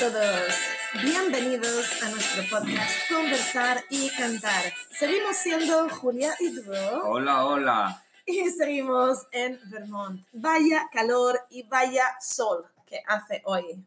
todos, 0.00 0.54
bienvenidos 1.04 2.02
a 2.02 2.08
nuestro 2.08 2.42
podcast 2.50 2.92
Conversar 3.08 3.84
y 3.90 4.10
Cantar. 4.10 4.72
Seguimos 4.90 5.36
siendo 5.36 5.88
Julia 5.88 6.34
y 6.40 6.50
Drew 6.50 7.00
Hola, 7.04 7.44
hola. 7.44 8.04
y 8.26 8.48
seguimos 8.50 9.26
en 9.30 9.60
Vermont. 9.66 10.24
Vaya 10.32 10.88
calor 10.92 11.38
y 11.50 11.62
vaya 11.64 12.04
sol 12.20 12.66
que 12.86 13.02
hace 13.06 13.42
hoy. 13.44 13.84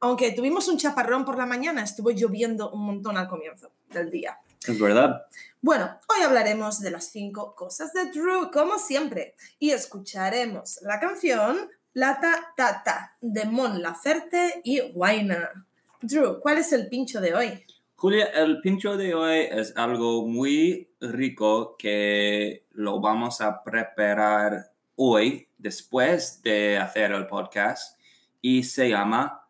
Aunque 0.00 0.32
tuvimos 0.32 0.68
un 0.68 0.78
chaparrón 0.78 1.26
por 1.26 1.36
la 1.36 1.44
mañana, 1.44 1.82
estuvo 1.82 2.10
lloviendo 2.10 2.70
un 2.70 2.86
montón 2.86 3.18
al 3.18 3.28
comienzo 3.28 3.70
del 3.90 4.10
día. 4.10 4.38
Es 4.66 4.80
verdad. 4.80 5.26
Bueno, 5.60 5.98
hoy 6.08 6.22
hablaremos 6.22 6.80
de 6.80 6.92
las 6.92 7.10
cinco 7.10 7.54
cosas 7.54 7.92
de 7.92 8.06
Drew, 8.06 8.50
como 8.50 8.78
siempre, 8.78 9.34
y 9.58 9.70
escucharemos 9.70 10.78
la 10.82 10.98
canción 10.98 11.70
La 11.94 12.18
Ta 12.20 12.52
Ta 12.56 12.82
Ta 12.82 13.16
de 13.20 13.44
Mon 13.44 13.82
Laferte 13.82 14.60
y 14.64 14.80
Guaina. 14.92 15.66
Drew, 16.00 16.40
¿cuál 16.40 16.58
es 16.58 16.72
el 16.72 16.88
pincho 16.88 17.20
de 17.20 17.34
hoy? 17.34 17.64
Julia, 17.96 18.26
el 18.26 18.60
pincho 18.60 18.96
de 18.96 19.14
hoy 19.14 19.40
es 19.50 19.76
algo 19.76 20.26
muy 20.26 20.90
rico 21.00 21.76
que 21.76 22.66
lo 22.72 23.00
vamos 23.00 23.40
a 23.40 23.62
preparar 23.62 24.72
hoy 24.96 25.48
después 25.58 26.42
de 26.42 26.78
hacer 26.78 27.12
el 27.12 27.26
podcast 27.26 27.98
y 28.40 28.64
se 28.64 28.88
llama 28.88 29.46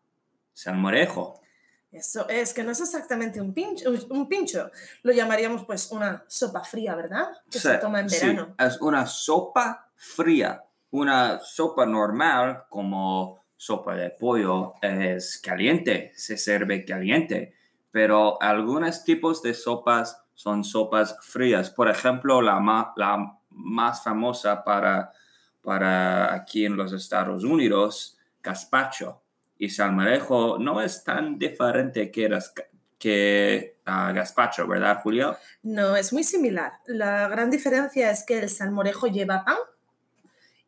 salmorejo. 0.53 1.41
Eso 1.91 2.29
es 2.29 2.53
que 2.53 2.63
no 2.63 2.73
es 2.73 2.81
exactamente 2.81 3.41
un 3.41 3.55
pincho, 3.55 3.91
un 4.11 4.29
pincho. 4.29 4.71
Lo 5.03 5.13
llamaríamos 5.13 5.65
pues 5.65 5.91
una 5.91 6.25
sopa 6.27 6.63
fría, 6.65 6.95
¿verdad? 6.95 7.29
Que 7.51 7.59
se 7.59 7.73
Sí, 7.75 7.81
toma 7.81 8.01
en 8.01 8.11
sí, 8.11 8.27
verano. 8.27 8.55
es 8.59 8.81
una 8.81 9.07
sopa 9.07 9.91
fría. 9.95 10.63
Una 10.93 11.41
sopa 11.41 11.85
normal 11.87 12.65
como 12.69 13.45
sopa 13.57 13.95
de 13.97 14.11
pollo 14.11 14.75
es 14.81 15.39
caliente, 15.43 16.13
se 16.15 16.37
sirve 16.37 16.85
caliente, 16.85 17.55
pero 17.91 18.41
algunos 18.43 19.03
tipos 19.05 19.43
de 19.43 19.55
sopas 19.55 20.23
son 20.35 20.65
sopas 20.65 21.17
frías. 21.23 21.71
Por 21.71 21.89
ejemplo, 21.89 22.41
la, 22.43 22.93
la 22.97 23.39
más 23.51 24.03
famosa 24.03 24.65
para, 24.65 25.13
para 25.63 26.35
aquí 26.35 26.65
en 26.67 26.77
los 26.77 26.93
Estados 26.93 27.45
Unidos, 27.45 28.19
gazpacho. 28.43 29.23
Y 29.59 29.69
salmorejo 29.71 30.59
no 30.59 30.81
es 30.81 31.05
tan 31.05 31.39
diferente 31.39 32.11
que, 32.11 32.29
las- 32.29 32.53
que 32.99 33.79
ah, 33.87 34.13
gazpacho, 34.13 34.67
¿verdad, 34.67 35.01
Julio? 35.03 35.37
No, 35.63 35.95
es 35.97 36.13
muy 36.13 36.25
similar. 36.25 36.73
La 36.87 37.29
gran 37.29 37.51
diferencia 37.51 38.11
es 38.11 38.25
que 38.25 38.41
el 38.41 38.49
salmorejo 38.49 39.07
lleva 39.07 39.45
pan 39.45 39.57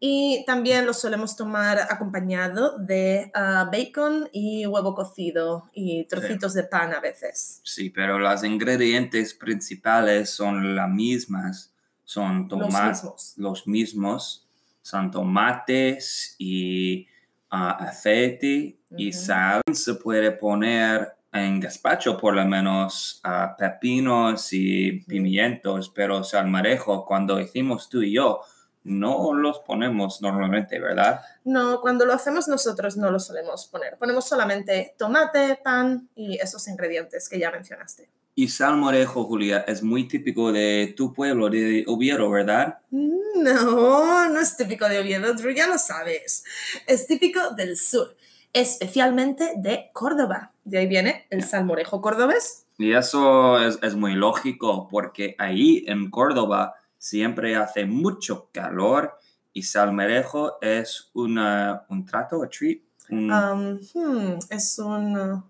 y 0.06 0.44
también 0.44 0.84
lo 0.84 0.92
solemos 0.92 1.34
tomar 1.34 1.78
acompañado 1.88 2.76
de 2.78 3.30
ah, 3.32 3.70
bacon 3.72 4.28
y 4.34 4.66
huevo 4.66 4.94
cocido 4.94 5.70
y 5.72 6.04
trocitos 6.04 6.52
de 6.52 6.64
pan 6.64 6.92
a 6.92 7.00
veces. 7.00 7.62
Sí, 7.64 7.88
pero 7.88 8.18
los 8.18 8.44
ingredientes 8.44 9.32
principales 9.32 10.28
son 10.28 10.76
las 10.76 10.90
mismas. 10.90 11.72
Son 12.04 12.40
Los 12.40 12.48
tomates, 12.50 13.02
mismos. 13.02 13.34
los 13.38 13.66
mismos. 13.66 14.46
Son 14.82 15.10
tomates 15.10 16.36
y 16.38 17.06
ah, 17.48 17.70
aceite 17.70 18.76
y 18.90 19.08
Ujú. 19.08 19.18
sal. 19.18 19.62
Se 19.72 19.94
puede 19.94 20.32
poner 20.32 21.14
en 21.32 21.60
gazpacho 21.60 22.18
por 22.18 22.34
lo 22.34 22.44
menos 22.44 23.20
ah, 23.24 23.56
pepinos 23.58 24.52
y 24.52 25.00
pimientos, 25.08 25.88
pero 25.88 26.22
salmorejo, 26.24 27.06
cuando 27.06 27.40
hicimos 27.40 27.88
tú 27.88 28.02
y 28.02 28.12
yo, 28.12 28.42
no 28.84 29.32
los 29.32 29.60
ponemos 29.60 30.20
normalmente, 30.20 30.78
¿verdad? 30.78 31.20
No, 31.44 31.80
cuando 31.80 32.04
lo 32.04 32.12
hacemos 32.12 32.48
nosotros 32.48 32.96
no 32.96 33.10
lo 33.10 33.18
solemos 33.18 33.66
poner. 33.66 33.96
Ponemos 33.96 34.28
solamente 34.28 34.94
tomate, 34.98 35.58
pan 35.62 36.08
y 36.14 36.38
esos 36.38 36.68
ingredientes 36.68 37.28
que 37.28 37.38
ya 37.38 37.50
mencionaste. 37.50 38.08
Y 38.36 38.48
salmorejo, 38.48 39.24
Julia, 39.24 39.64
es 39.66 39.82
muy 39.82 40.08
típico 40.08 40.52
de 40.52 40.92
tu 40.96 41.12
pueblo, 41.12 41.48
de 41.48 41.84
Oviedo, 41.86 42.28
¿verdad? 42.30 42.78
No, 42.90 44.28
no 44.28 44.40
es 44.40 44.56
típico 44.56 44.88
de 44.88 44.98
Oviedo, 44.98 45.34
Drew, 45.34 45.54
ya 45.54 45.68
lo 45.68 45.78
sabes. 45.78 46.44
Es 46.86 47.06
típico 47.06 47.50
del 47.50 47.76
sur, 47.76 48.16
especialmente 48.52 49.52
de 49.56 49.90
Córdoba. 49.92 50.52
De 50.64 50.78
ahí 50.78 50.86
viene 50.88 51.26
el 51.30 51.44
salmorejo 51.44 52.00
cordobés. 52.00 52.64
Y 52.76 52.92
eso 52.92 53.64
es, 53.64 53.78
es 53.82 53.94
muy 53.94 54.14
lógico 54.14 54.88
porque 54.90 55.36
ahí 55.38 55.84
en 55.86 56.10
Córdoba 56.10 56.74
siempre 57.04 57.54
hace 57.54 57.84
mucho 57.84 58.48
calor 58.50 59.18
y 59.52 59.62
salmorejo 59.62 60.56
es 60.62 61.10
una, 61.12 61.84
un 61.90 62.06
trato, 62.06 62.42
a 62.42 62.48
treat. 62.48 62.78
un- 63.10 63.30
Um, 63.30 63.78
hmm, 63.94 64.38
es 64.48 64.78
un... 64.78 65.16
uh, 65.18 65.42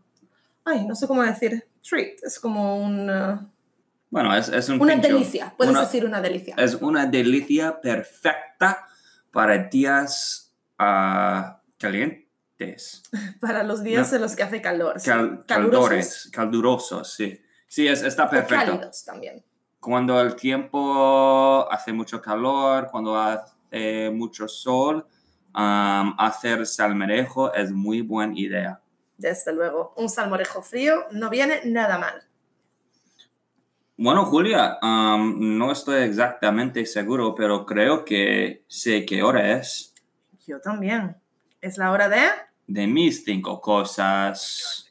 ay, 0.65 0.85
no 0.85 0.97
sé 0.97 1.07
cómo 1.07 1.23
decir. 1.23 1.65
Treat, 1.89 2.15
es 2.25 2.41
como 2.41 2.83
un, 2.85 3.09
uh, 3.09 3.39
bueno, 4.11 4.35
es, 4.37 4.49
es 4.49 4.69
un 4.69 4.81
una 4.81 4.95
pincho. 4.95 5.09
delicia. 5.09 5.55
Puedes 5.57 5.71
Una- 5.71 5.83
decir 5.83 6.05
una 6.05 6.21
delicia. 6.21 6.57
Es 6.59 6.75
una 6.75 7.07
delicia 7.07 7.81
perfecta 7.81 8.87
para 9.31 9.57
días 9.69 10.53
ah, 10.79 11.61
calientes, 11.79 13.03
Para 13.41 13.63
los 13.63 13.83
días 13.85 14.11
no. 14.11 14.17
en 14.17 14.23
los 14.23 14.35
que 14.35 14.43
hace 14.43 14.61
calor. 14.61 15.01
cal- 15.03 15.45
Calurosos 15.47 15.89
calores, 15.89 16.29
calurosos, 16.33 17.13
sí. 17.15 17.41
Sí, 17.69 17.87
es, 17.89 18.03
está 18.03 18.25
o 18.25 18.31
perfecto. 18.31 18.73
cálidos 18.73 19.05
también. 19.05 19.45
Cuando 19.85 20.19
el 20.19 20.35
tiempo 20.35 21.71
hace 21.71 21.93
mucho 21.93 22.21
calor, 22.23 22.89
cuando 22.91 23.17
hace 23.19 24.11
mucho 24.11 24.49
sol, 24.49 25.07
um, 25.55 26.15
hacer 26.19 26.67
salmorejo 26.67 27.53
es 27.53 27.71
muy 27.71 28.01
buena 28.01 28.33
idea. 28.35 28.81
Desde 29.19 29.53
luego, 29.53 29.93
un 29.97 30.09
salmorejo 30.09 30.63
frío 30.63 31.05
no 31.11 31.29
viene 31.29 31.61
nada 31.67 31.99
mal. 31.99 32.23
Bueno, 33.99 34.25
Julia, 34.25 34.79
um, 34.81 35.59
no 35.59 35.71
estoy 35.71 36.03
exactamente 36.03 36.87
seguro, 36.87 37.35
pero 37.35 37.67
creo 37.67 38.07
que 38.07 38.65
sé 38.67 39.05
qué 39.05 39.23
hora 39.23 39.53
es 39.53 39.93
Yo 40.47 40.61
también. 40.61 41.17
Es 41.61 41.77
la 41.77 41.93
hora 41.93 42.09
de... 42.09 42.23
de 42.67 42.87
mis 42.87 43.23
cinco 43.23 43.61
cosas. 43.61 44.91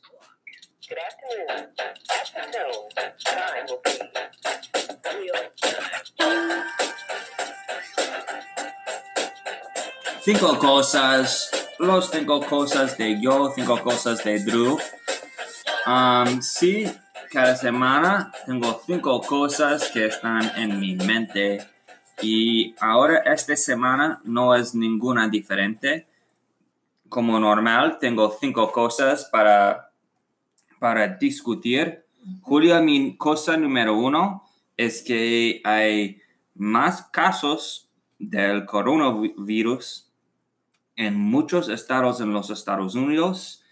Good 0.87 0.97
afternoon. 0.99 1.73
So, 2.05 3.19
time 3.23 3.65
will 3.67 3.81
be 3.83 4.62
Cinco 10.25 10.57
cosas, 10.57 11.51
los 11.79 12.09
cinco 12.09 12.40
cosas 12.40 12.97
de 12.97 13.22
yo, 13.22 13.52
cinco 13.53 13.81
cosas 13.81 14.23
de 14.23 14.40
Drew. 14.40 14.79
Um, 15.85 16.41
sí, 16.41 16.90
cada 17.29 17.57
semana 17.57 18.31
tengo 18.46 18.81
cinco 18.85 19.19
cosas 19.19 19.91
que 19.91 20.06
están 20.06 20.50
en 20.56 20.79
mi 20.79 20.96
mente 20.96 21.68
y 22.22 22.73
ahora 22.79 23.18
esta 23.25 23.57
semana 23.57 24.22
no 24.23 24.56
es 24.56 24.73
ninguna 24.73 25.28
diferente. 25.28 26.07
Como 27.09 27.38
normal, 27.38 27.97
tengo 28.00 28.34
cinco 28.40 28.72
cosas 28.72 29.25
para, 29.25 29.91
para 30.79 31.07
discutir. 31.09 32.06
Julia, 32.44 32.79
mi 32.79 33.18
cosa 33.18 33.57
número 33.57 33.97
uno 33.97 34.47
es 34.78 35.01
que 35.01 35.61
hay 35.63 36.22
más 36.56 37.03
casos 37.11 37.89
del 38.19 38.66
coronavirus 38.66 40.09
en 40.95 41.16
muchos 41.16 41.69
estados 41.69 42.22
en 42.22 42.31
los 42.31 42.50
Estados 42.50 42.95
Unidos, 42.95 43.63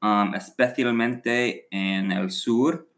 um, 0.00 0.34
especialmente 0.34 1.66
en 1.70 2.12
el 2.12 2.30
sur, 2.30 2.88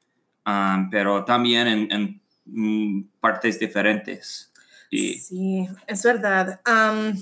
um, 0.47 0.91
pero 0.91 1.25
también 1.25 1.89
en, 1.91 2.21
mm, 2.45 3.05
partes 3.21 3.59
diferentes. 3.59 4.53
Sí, 4.91 5.69
es 5.87 6.03
verdad. 6.03 6.61
Am, 6.65 7.17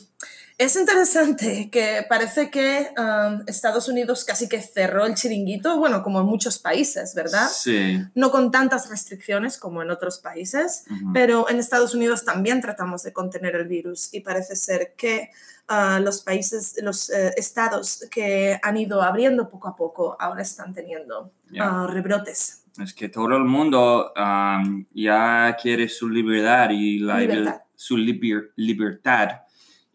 es 0.58 0.75
interesante 0.76 1.70
que 1.70 2.05
parece 2.08 2.50
que 2.50 2.88
am, 2.96 3.44
Estados 3.46 3.88
Unidos 3.88 4.25
casi 4.25 4.49
que 4.49 4.60
cerró 4.60 5.06
el 5.06 5.14
chiringuito, 5.14 5.78
bueno, 5.78 6.02
como 6.02 6.20
en 6.20 6.26
muchos 6.26 6.58
países, 6.58 7.14
¿verdad? 7.14 7.49
Sí. 7.49 8.00
No 8.16 8.31
con 8.32 8.50
tantas 8.50 8.90
restricciones 8.90 9.56
como 9.56 9.82
en 9.82 9.90
otros 9.90 10.19
países, 10.19 10.84
pero 11.14 11.49
en 11.49 11.58
Estados 11.60 11.94
Unidos 11.94 12.25
también 12.25 12.60
tratamos 12.60 13.05
de 13.05 13.12
contener 13.12 13.55
el 13.55 13.69
virus 13.69 14.12
y 14.12 14.20
parece 14.20 14.56
ser 14.56 14.94
que 14.96 15.31
ah, 15.69 16.00
los 16.02 16.22
países, 16.22 16.75
los 16.82 17.08
eh, 17.11 17.32
estados 17.37 18.04
que 18.11 18.58
han 18.62 18.76
ido 18.76 19.00
abriendo 19.02 19.49
poco 19.49 19.69
a 19.69 19.76
poco 19.76 20.16
ahora 20.19 20.43
están 20.43 20.75
teniendo 20.75 21.31
ah, 21.61 21.87
rebrotes. 21.88 22.64
Es 22.82 22.94
que 22.94 23.08
todo 23.08 23.37
el 23.37 23.44
mundo 23.44 24.12
um, 24.16 24.84
ya 24.93 25.56
quiere 25.61 25.88
su 25.88 26.08
libertad 26.08 26.70
y 26.70 26.99
la 27.00 27.19
Libertad. 27.20 27.61
su 27.75 27.96
liber- 27.96 28.50
libertad 28.56 29.31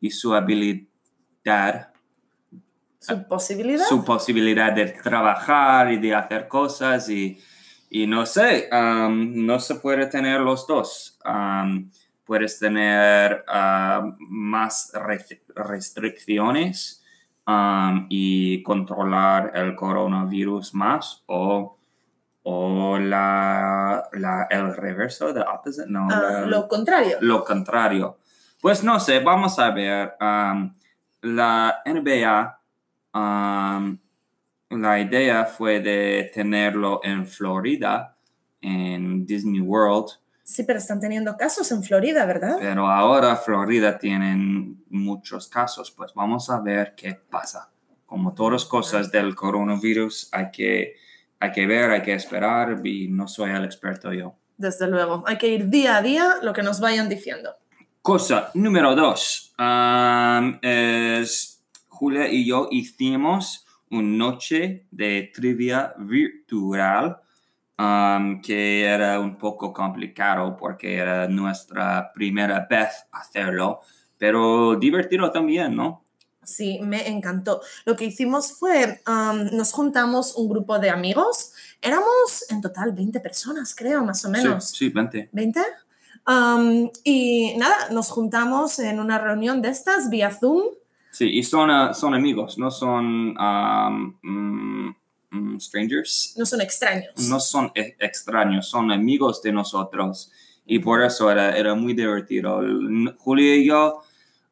y 0.04 0.10
su 0.12 0.34
habilidad 0.36 1.94
Su 3.00 3.26
posibilidad. 3.26 3.86
su 3.88 4.04
posibilidad 4.04 4.74
de 4.74 4.88
trabajar 4.88 5.92
y 5.94 5.98
de 5.98 6.14
hacer 6.14 6.48
cosas 6.50 7.08
y, 7.10 7.40
y 7.90 8.06
no 8.06 8.26
sé, 8.26 8.70
um, 8.72 9.46
no 9.46 9.60
se 9.60 9.76
puede 9.76 10.06
tener 10.08 10.42
los 10.42 10.68
dos. 10.68 11.18
Um, 11.26 11.90
puedes 12.26 12.60
tener 12.60 13.46
uh, 13.48 14.14
más 14.30 14.92
re- 14.94 15.42
restricciones 15.56 17.02
um, 17.48 18.06
y 18.10 18.62
controlar 18.64 19.52
el 19.56 19.76
coronavirus 19.76 20.74
más 20.74 21.24
o, 21.28 21.78
o 22.44 22.98
la, 23.00 24.10
la- 24.14 24.48
el 24.50 24.76
reverso, 24.76 25.34
the 25.34 25.42
opposite, 25.42 25.88
no, 25.90 26.08
Ah, 26.12 26.20
la- 26.22 26.46
lo 26.46 26.68
contrario. 26.68 27.18
lo 27.22 27.44
contrario. 27.44 28.18
Pues 28.64 28.82
no 28.82 28.98
sé, 28.98 29.20
vamos 29.20 29.60
a 29.60 29.72
ver. 29.72 30.14
um, 30.22 30.74
la 31.22 31.82
NBA, 31.86 32.62
um, 33.14 33.98
la 34.70 35.00
idea 35.02 35.44
fue 35.44 35.82
de 35.82 36.32
tenerlo 36.34 37.02
en 37.04 37.28
Florida, 37.28 38.16
en 38.62 39.26
Disney 39.26 39.60
World, 39.60 40.12
Sí, 40.46 40.64
pero 40.64 40.80
están 40.80 41.02
teniendo 41.02 41.36
casos 41.36 41.70
en 41.74 41.84
Florida, 41.84 42.26
¿verdad? 42.26 42.56
pero 42.58 42.88
ahora 42.88 43.36
Florida 43.36 43.98
tienen 43.98 44.82
muchos 44.90 45.50
casos. 45.50 45.92
Pues 45.92 46.14
vamos 46.14 46.50
a 46.50 46.62
ver 46.62 46.96
qué 46.96 47.16
pasa. 47.16 47.70
Como 48.06 48.34
todas 48.34 48.64
cosas 48.64 49.12
del 49.12 49.36
coronavirus, 49.36 50.30
hay 50.32 50.52
que, 50.52 50.94
hay 51.38 51.52
que 51.52 51.68
ver, 51.68 51.92
hay 51.92 52.02
que 52.02 52.14
esperar 52.14 52.80
y 52.86 53.10
no 53.10 53.28
soy 53.28 53.52
el 53.52 53.66
experto 53.66 54.14
yo. 54.14 54.36
Desde 54.56 54.88
luego. 54.88 55.26
Hay 55.28 55.38
que 55.38 55.48
ir 55.50 55.70
día 55.70 55.98
a 55.98 56.02
día 56.02 56.36
lo 56.42 56.54
que 56.54 56.64
nos 56.64 56.80
vayan 56.80 57.10
diciendo. 57.10 57.58
Cosa 58.04 58.52
número 58.54 58.98
dos 58.98 59.54
um, 59.58 60.60
es 60.62 61.64
Julia 61.88 62.28
y 62.30 62.46
yo 62.46 62.68
hicimos 62.70 63.66
una 63.92 64.18
noche 64.18 64.88
de 64.92 65.32
trivia 65.34 65.94
virtual 65.98 67.22
um, 67.80 68.42
que 68.42 68.84
era 68.84 69.22
un 69.22 69.38
poco 69.38 69.72
complicado 69.72 70.58
porque 70.58 70.98
era 70.98 71.30
nuestra 71.30 72.12
primera 72.14 72.68
vez 72.70 72.90
hacerlo, 73.14 73.80
pero 74.18 74.76
divertido 74.76 75.32
también, 75.32 75.74
¿no? 75.74 76.04
Sí, 76.44 76.82
me 76.84 77.08
encantó. 77.08 77.62
Lo 77.86 77.96
que 77.96 78.04
hicimos 78.04 78.52
fue, 78.52 79.02
um, 79.08 79.56
nos 79.56 79.72
juntamos 79.72 80.36
un 80.36 80.50
grupo 80.50 80.78
de 80.78 80.90
amigos. 80.90 81.54
Éramos 81.82 82.46
en 82.50 82.60
total 82.60 82.92
20 82.92 83.22
personas, 83.22 83.74
creo, 83.74 84.04
más 84.04 84.26
o 84.26 84.30
menos. 84.30 84.66
Sí, 84.66 84.76
sí, 84.76 84.90
vente. 84.90 85.30
¿20? 85.32 85.64
Um, 86.26 86.90
y 87.04 87.54
nada, 87.58 87.90
nos 87.92 88.10
juntamos 88.10 88.80
en 88.80 89.00
una 89.00 89.20
reunión 89.20 89.62
de 89.62 89.70
estas 89.70 90.10
vía 90.10 90.32
Zoom. 90.32 90.64
Sí, 91.12 91.30
y 91.30 91.44
son, 91.44 91.70
ah, 91.70 91.94
son 91.94 92.14
amigos, 92.16 92.58
no 92.58 92.72
son 92.72 93.36
um, 93.38 94.96
strangers. 95.60 96.34
No 96.38 96.46
son 96.46 96.62
extraños. 96.62 97.14
no 97.30 97.40
son 97.40 97.72
e- 97.76 97.96
extraños, 98.00 98.68
son 98.68 98.92
amigos 98.92 99.42
de 99.42 99.52
nosotros 99.52 100.32
y 100.66 100.80
por 100.80 101.04
eso 101.04 101.30
era, 101.30 101.56
era 101.58 101.76
muy 101.76 101.94
divertido. 101.94 102.62
Julia 103.18 103.56
y 103.56 103.66
yo 103.68 104.02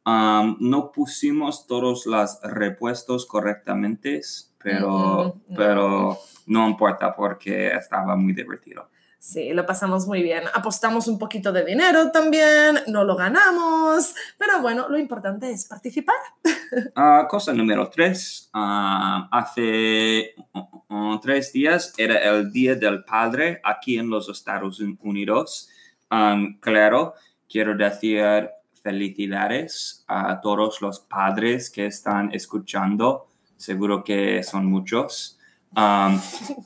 um, 0.06 0.57
no 0.59 0.91
pusimos 0.91 1.65
todos 1.67 2.06
los 2.06 2.39
repuestos 2.44 3.25
correctamente, 3.25 4.21
pero, 4.62 5.35
Mm, 5.47 5.53
mm, 5.53 5.56
pero 5.56 6.17
no 6.47 6.67
importa 6.67 7.15
porque 7.15 7.69
estaba 7.71 8.15
muy 8.15 8.33
divertido. 8.33 8.89
Sí, 9.23 9.53
lo 9.53 9.68
pasamos 9.68 10.07
muy 10.07 10.23
bien. 10.23 10.45
Apostamos 10.51 11.07
un 11.07 11.19
poquito 11.19 11.51
de 11.51 11.63
dinero 11.63 12.09
también, 12.09 12.79
no 12.88 13.03
lo 13.03 13.15
ganamos, 13.15 14.15
pero 14.35 14.59
bueno, 14.63 14.89
lo 14.89 14.97
importante 14.97 15.51
es 15.51 15.65
participar. 15.65 16.15
Ah, 16.95 17.27
cosa 17.29 17.51
número 17.53 17.89
tres. 17.89 18.50
ah, 18.53 19.27
hace 19.29 20.33
uh, 20.53 21.13
uh, 21.13 21.19
tres 21.19 21.51
días 21.51 21.94
era 21.97 22.18
el 22.18 22.50
Día 22.51 22.75
del 22.75 23.03
Padre 23.03 23.59
aquí 23.62 23.97
en 24.00 24.09
los 24.09 24.29
Estados 24.29 24.79
Unidos. 24.79 25.67
Um, 26.09 26.57
claro, 26.62 27.13
quiero 27.50 27.75
decir 27.75 28.50
felicidades 28.81 30.06
a 30.07 30.39
todos 30.39 30.81
los 30.81 31.01
padres 31.01 31.69
que 31.69 31.88
están 31.88 32.33
escuchando. 32.33 33.27
Seguro 33.57 34.01
que 34.01 34.41
son 34.44 34.65
muchos. 34.65 35.38
Um, 35.75 36.19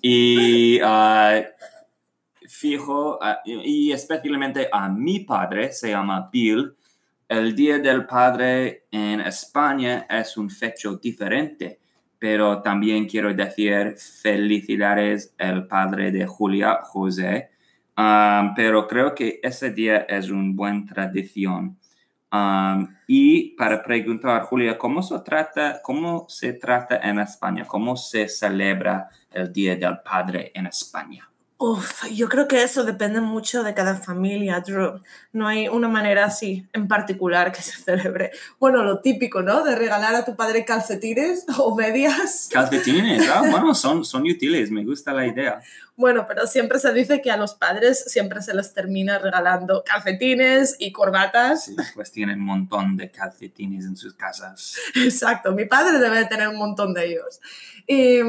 y 0.03 0.79
ah, 0.83 1.41
fijo, 2.55 3.19
y 3.45 3.91
especialmente 3.91 4.69
a 4.71 4.89
mi 4.89 5.19
padre, 5.19 5.71
se 5.71 5.89
llama 5.89 6.29
Bill. 6.31 6.73
El 7.27 7.55
Día 7.55 7.79
del 7.79 8.05
Padre 8.05 8.85
en 8.91 9.19
España 9.21 10.05
es 10.09 10.37
un 10.37 10.49
fecho 10.49 10.97
diferente, 10.97 11.79
pero 12.19 12.61
también 12.61 13.07
quiero 13.07 13.33
decir 13.33 13.95
felicidades 13.97 15.33
al 15.39 15.67
padre 15.67 16.11
de 16.11 16.25
Julia, 16.25 16.79
José. 16.83 17.49
Um, 17.97 18.53
pero 18.55 18.87
creo 18.87 19.15
que 19.15 19.39
ese 19.41 19.71
día 19.71 20.05
es 20.09 20.29
una 20.29 20.51
buena 20.53 20.85
tradición. 20.85 21.77
Um, 22.31 22.87
y 23.07 23.55
para 23.55 23.81
preguntar, 23.81 24.43
Julia, 24.43 24.77
¿cómo 24.77 25.01
se, 25.01 25.19
trata, 25.19 25.81
¿cómo 25.81 26.25
se 26.27 26.53
trata 26.53 26.97
en 26.97 27.19
España? 27.19 27.65
¿Cómo 27.65 27.95
se 27.95 28.27
celebra 28.27 29.09
el 29.31 29.51
Día 29.51 29.75
del 29.77 29.99
Padre 29.99 30.51
en 30.53 30.67
España? 30.67 31.29
Uf, 31.57 32.03
yo 32.11 32.27
creo 32.27 32.49
que 32.49 32.61
eso 32.63 32.83
depende 32.83 33.21
mucho 33.21 33.63
de 33.63 33.73
cada 33.73 33.95
familia, 33.95 34.59
Drew. 34.59 34.99
No 35.31 35.47
hay 35.47 35.69
una 35.69 35.87
manera 35.87 36.25
así 36.25 36.67
en 36.73 36.89
particular 36.89 37.53
que 37.53 37.61
se 37.61 37.77
celebre. 37.81 38.31
Bueno, 38.59 38.83
lo 38.83 38.99
típico, 38.99 39.41
¿no? 39.41 39.63
De 39.63 39.73
regalar 39.73 40.15
a 40.15 40.25
tu 40.25 40.35
padre 40.35 40.65
calcetines 40.65 41.45
o 41.57 41.73
medias. 41.73 42.49
Calcetines, 42.51 43.29
ah, 43.29 43.43
bueno, 43.49 43.73
son, 43.73 44.03
son 44.03 44.23
útiles, 44.23 44.69
me 44.69 44.83
gusta 44.83 45.13
la 45.13 45.25
idea. 45.25 45.61
Bueno, 45.97 46.25
pero 46.27 46.45
siempre 46.45 46.77
se 46.77 46.91
dice 46.91 47.21
que 47.21 47.31
a 47.31 47.37
los 47.37 47.53
padres 47.53 48.03
siempre 48.07 48.41
se 48.41 48.53
les 48.53 48.73
termina 48.73 49.17
regalando 49.17 49.81
calcetines 49.85 50.75
y 50.77 50.91
corbatas. 50.91 51.65
Sí, 51.65 51.75
pues 51.93 52.11
tienen 52.11 52.39
un 52.39 52.45
montón 52.45 52.97
de 52.97 53.09
calcetines 53.09 53.85
en 53.85 53.95
sus 53.95 54.13
casas. 54.13 54.75
Exacto, 54.95 55.53
mi 55.53 55.65
padre 55.65 55.99
debe 55.99 56.25
tener 56.25 56.49
un 56.49 56.57
montón 56.57 56.93
de 56.93 57.05
ellos. 57.05 57.39
Y 57.87 58.19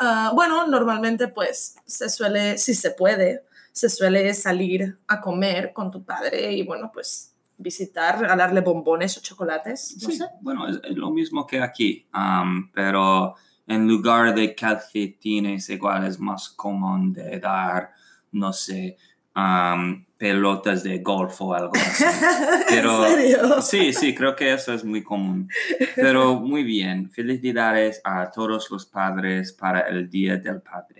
ah, 0.00 0.32
bueno, 0.34 0.66
normalmente 0.66 1.28
pues 1.28 1.76
se 1.84 2.08
suele, 2.08 2.55
si 2.58 2.74
se 2.74 2.90
puede, 2.92 3.42
se 3.72 3.88
suele 3.88 4.32
salir 4.34 4.98
a 5.06 5.20
comer 5.20 5.72
con 5.72 5.90
tu 5.90 6.02
padre 6.04 6.52
y 6.52 6.62
bueno, 6.62 6.90
pues 6.92 7.32
visitar, 7.58 8.18
regalarle 8.20 8.60
bombones 8.60 9.16
o 9.16 9.20
chocolates, 9.22 9.96
no 10.02 10.08
Sí, 10.10 10.16
sé. 10.18 10.24
bueno, 10.40 10.68
es, 10.68 10.78
es 10.84 10.96
lo 10.96 11.10
mismo 11.10 11.46
que 11.46 11.60
aquí, 11.62 12.06
um, 12.14 12.70
pero 12.72 13.34
en 13.66 13.88
lugar 13.88 14.34
de 14.34 14.54
calcetines 14.54 15.68
igual 15.70 16.06
es 16.06 16.18
más 16.20 16.48
común 16.50 17.12
de 17.12 17.38
dar, 17.40 17.90
no 18.32 18.52
sé, 18.52 18.96
um, 19.34 20.04
pelotas 20.18 20.82
de 20.82 20.98
golf 20.98 21.40
o 21.42 21.54
algo 21.54 21.72
así. 21.74 22.04
Pero- 22.68 23.06
¿En 23.06 23.12
serio? 23.16 23.60
Sí, 23.62 23.92
sí, 23.92 24.14
creo 24.14 24.34
que 24.34 24.52
eso 24.52 24.72
es 24.72 24.82
muy 24.84 25.02
común. 25.02 25.48
Pero 25.94 26.36
muy 26.40 26.62
bien, 26.64 27.10
felicidades 27.10 28.00
a 28.04 28.30
todos 28.30 28.70
los 28.70 28.86
padres 28.86 29.52
para 29.52 29.80
el 29.80 30.08
Día 30.08 30.36
del 30.36 30.62
Padre. 30.62 30.95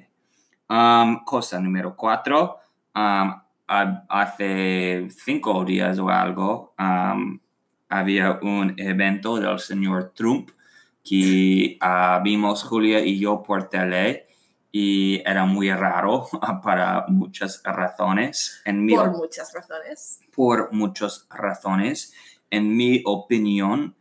Um, 0.68 1.25
cosa 1.25 1.61
número 1.61 1.94
cuatro, 1.94 2.56
um, 2.94 3.32
ha- 3.68 4.04
hace 4.08 5.08
cinco 5.11 5.64
días 5.64 5.99
o 5.99 6.08
algo, 6.08 6.75
um, 6.78 7.38
había 7.88 8.40
un 8.42 8.75
evento 8.76 9.37
del 9.38 9.58
señor 9.61 10.12
Trump 10.14 10.50
que 11.04 11.78
ah, 11.80 12.20
vimos 12.25 12.64
Julia 12.64 12.99
y 12.99 13.16
yo 13.20 13.44
por 13.44 13.68
tele 13.68 14.26
y 14.73 15.23
era 15.25 15.44
muy 15.46 15.70
raro 15.70 16.26
para 16.64 17.04
muchas 17.08 17.62
razones. 17.64 18.61
En 18.64 18.85
mi 18.85 18.96
Por 18.96 19.12
muchas 19.16 19.52
razones. 19.54 20.20
por 20.35 20.73
muchas 20.73 21.26
razones. 21.30 22.12
En 22.50 22.76
mi 22.76 23.02
opinión, 23.04 23.94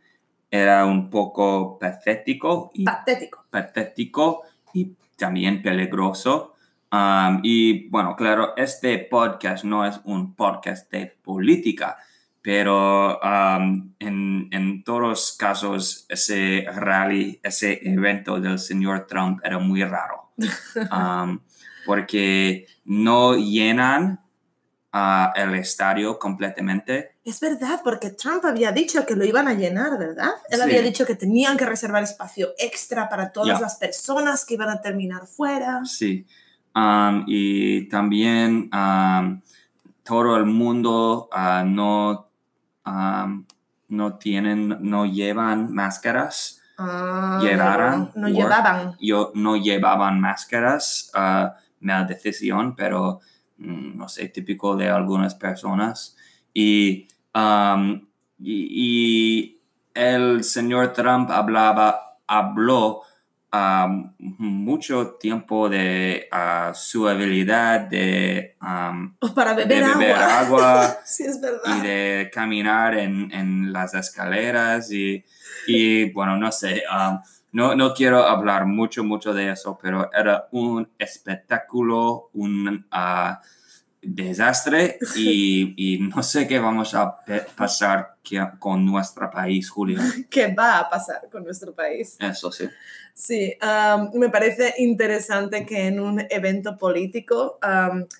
era 0.50 0.84
un 0.84 1.08
poco 1.10 1.78
patético 1.78 2.70
y 2.74 2.84
Patético. 2.84 3.44
patético 3.50 4.42
y 4.74 4.96
también 5.16 5.62
peligroso. 5.62 6.54
Um, 6.92 7.40
y 7.42 7.88
bueno, 7.88 8.14
claro, 8.16 8.54
este 8.56 8.98
podcast 8.98 9.64
no 9.64 9.84
es 9.84 10.00
un 10.04 10.34
podcast 10.34 10.90
de 10.92 11.06
política, 11.22 11.96
pero 12.40 13.18
um, 13.18 13.92
en, 13.98 14.48
en 14.52 14.84
todos 14.84 15.36
casos 15.36 16.06
ese 16.08 16.64
rally, 16.74 17.40
ese 17.42 17.80
evento 17.82 18.40
del 18.40 18.58
señor 18.58 19.06
Trump 19.08 19.40
era 19.44 19.58
muy 19.58 19.82
raro, 19.84 20.30
Um, 20.92 21.40
porque 21.86 22.66
no 22.84 23.34
llenan 23.34 24.20
ah, 24.92 25.32
el 25.36 25.54
estadio 25.56 26.18
completamente. 26.18 27.16
Es 27.24 27.40
verdad, 27.40 27.80
porque 27.82 28.10
Trump 28.10 28.44
había 28.44 28.70
dicho 28.72 29.04
que 29.06 29.16
lo 29.16 29.24
iban 29.24 29.48
a 29.48 29.54
llenar, 29.54 29.98
¿verdad? 29.98 30.30
Él 30.50 30.58
Sí. 30.58 30.62
había 30.62 30.82
dicho 30.82 31.04
que 31.04 31.16
tenían 31.16 31.56
que 31.56 31.66
reservar 31.66 32.02
espacio 32.04 32.50
extra 32.58 33.08
para 33.08 33.32
todas 33.32 33.58
Ya. 33.58 33.60
las 33.60 33.74
personas 33.76 34.44
que 34.44 34.54
iban 34.54 34.68
a 34.68 34.80
terminar 34.80 35.26
fuera. 35.26 35.84
Sí. 35.84 36.26
Um, 36.76 37.24
y 37.26 37.88
también 37.88 38.68
um, 38.70 39.40
todo 40.04 40.36
el 40.36 40.44
mundo 40.44 41.30
ah, 41.32 41.64
no, 41.66 42.28
no 43.88 44.14
tienen, 44.18 44.76
no 44.80 45.06
llevan 45.06 45.72
máscaras. 45.72 46.60
Ah, 46.76 47.40
Llevaran, 47.42 48.12
No, 48.14 48.28
llevaban. 48.28 48.94
Yo 49.00 49.32
no 49.34 49.56
llevaban 49.56 50.20
máscaras, 50.20 51.10
ah, 51.14 51.54
mala 51.80 52.04
decisión, 52.04 52.76
pero 52.76 53.20
mm, 53.56 53.96
no 53.96 54.06
sé, 54.10 54.28
típico 54.28 54.76
de 54.76 54.90
algunas 54.90 55.34
personas. 55.34 56.14
Y, 56.52 57.08
um, 57.34 58.06
y, 58.38 58.68
y 58.70 59.60
el 59.94 60.44
señor 60.44 60.92
Trump 60.92 61.30
hablaba 61.30 62.18
habló 62.26 63.02
um, 63.52 64.12
mucho 64.18 65.14
tiempo 65.20 65.68
de 65.68 66.28
ah, 66.30 66.72
su 66.74 67.08
habilidad 67.08 67.80
de, 67.80 68.56
um, 68.60 69.14
O 69.20 69.32
para 69.34 69.54
de 69.54 69.64
beber, 69.64 70.14
agua. 70.14 70.38
agua 70.40 70.96
sí, 71.04 71.24
es 71.24 71.40
verdad. 71.40 71.60
y 71.78 71.80
de 71.86 72.30
caminar 72.32 72.96
en, 72.98 73.32
en 73.32 73.72
las 73.72 73.94
escaleras 73.94 74.90
y, 74.90 75.24
y, 75.66 76.10
bueno, 76.12 76.36
no 76.36 76.50
sé, 76.52 76.82
um, 76.92 77.18
no, 77.52 77.74
no 77.74 77.94
quiero 77.94 78.24
hablar 78.26 78.66
mucho, 78.66 79.02
mucho 79.04 79.32
de 79.32 79.50
eso, 79.52 79.78
pero 79.80 80.10
era 80.12 80.48
un 80.52 80.88
espectáculo, 80.98 82.30
un 82.34 82.86
ah, 82.90 83.40
desastre 84.02 84.98
y, 85.16 85.74
y 85.94 85.98
no 86.00 86.22
sé 86.22 86.46
qué 86.46 86.58
vamos 86.58 86.94
a 86.94 87.16
pasar 87.56 88.16
que- 88.22 88.46
con 88.58 88.84
nuestro 88.84 89.30
país, 89.30 89.70
Julio. 89.70 90.00
¿Qué 90.30 90.54
va 90.54 90.78
a 90.80 90.90
pasar 90.90 91.28
con 91.30 91.44
nuestro 91.44 91.72
país? 91.74 92.16
Eso 92.20 92.52
sí. 92.52 92.68
Sí, 93.18 93.54
am, 93.62 94.10
me 94.12 94.28
parece 94.28 94.74
interesante 94.76 95.64
que 95.64 95.86
en 95.86 96.00
un 96.00 96.22
evento 96.28 96.76
político 96.76 97.58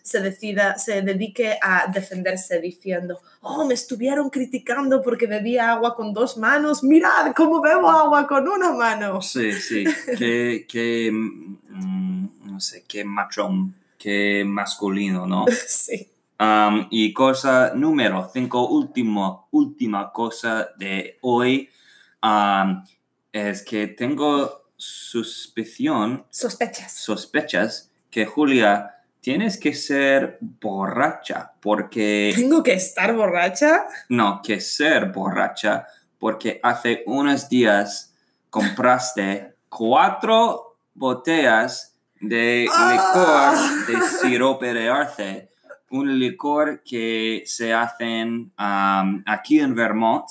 se 0.02 0.20
decida, 0.20 0.78
se 0.78 1.02
dedique 1.02 1.58
a 1.60 1.92
defenderse 1.92 2.58
diciendo, 2.62 3.20
oh, 3.42 3.66
me 3.66 3.74
estuvieron 3.74 4.30
criticando 4.30 5.02
porque 5.02 5.26
bebía 5.26 5.70
agua 5.72 5.94
con 5.94 6.14
dos 6.14 6.38
manos, 6.38 6.82
mirad 6.82 7.34
cómo 7.36 7.60
bebo 7.60 7.90
agua 7.90 8.26
con 8.26 8.48
una 8.48 8.72
mano. 8.72 9.20
Sí, 9.20 9.52
sí. 9.52 9.84
Qué, 10.18 10.66
qué, 10.66 11.10
mm, 11.12 12.28
no 12.44 12.58
sé, 12.58 12.84
qué 12.88 13.04
machón, 13.04 13.74
qué 13.98 14.44
masculino, 14.46 15.26
¿no? 15.26 15.44
Sí, 15.68 16.08
Um, 16.38 16.86
y 16.90 17.14
cosa 17.14 17.72
número 17.74 18.28
cinco, 18.30 18.68
último, 18.68 19.48
última 19.52 20.12
cosa 20.12 20.68
de 20.76 21.16
hoy, 21.22 21.70
um, 22.22 22.84
es 23.32 23.62
que 23.62 23.86
tengo 23.86 24.65
suspicion, 24.87 26.25
sospechas. 26.31 26.93
sospechas 26.93 27.90
que 28.11 28.26
Julia, 28.26 28.95
tienes 29.21 29.59
que 29.59 29.75
ser 29.75 30.38
borracha, 30.40 31.52
porque, 31.61 32.33
¿Tengo 32.35 32.62
que 32.62 32.75
estar 32.75 33.14
borracha? 33.14 33.85
no, 34.09 34.40
que 34.43 34.61
ser 34.61 35.07
borracha, 35.07 35.87
porque 36.19 36.61
hace 36.62 37.02
unos 37.07 37.49
días 37.49 38.14
compraste 38.50 39.55
cuatro 39.69 40.78
botellas 40.95 41.97
de 42.21 42.62
licor 42.62 43.87
de 43.87 44.09
sirope 44.21 44.73
de 44.73 44.88
arce, 44.88 45.50
un 45.90 46.19
licor 46.19 46.83
que 46.83 47.43
se 47.47 47.73
hacen 47.75 48.52
um, 48.59 49.23
aquí 49.26 49.61
en 49.61 49.75
Vermont. 49.75 50.25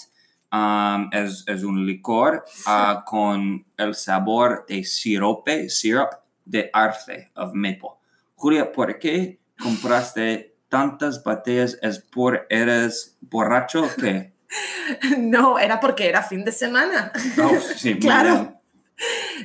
Um, 0.55 1.09
es, 1.11 1.43
es 1.47 1.63
un 1.63 1.85
licor 1.85 2.45
ah, 2.65 3.03
con 3.05 3.65
el 3.75 3.93
sabor 3.93 4.65
de 4.69 4.85
sirope, 4.85 5.69
syrup 5.69 6.11
de 6.45 6.69
arce, 6.71 7.29
of 7.35 7.51
maple. 7.53 7.89
Julia, 8.35 8.71
¿por 8.71 8.97
qué 8.97 9.41
compraste 9.59 10.55
tantas 10.69 11.21
botellas? 11.21 11.77
¿Es 11.81 11.99
por 11.99 12.47
eres 12.49 13.17
borracho 13.19 13.83
o 13.83 13.89
qué? 13.99 14.33
No, 15.17 15.59
era 15.59 15.81
porque 15.81 16.07
era 16.07 16.21
fin 16.21 16.45
de 16.45 16.51
semana. 16.53 17.11
Oh, 17.43 17.59
sí, 17.75 17.99
Claro. 17.99 18.61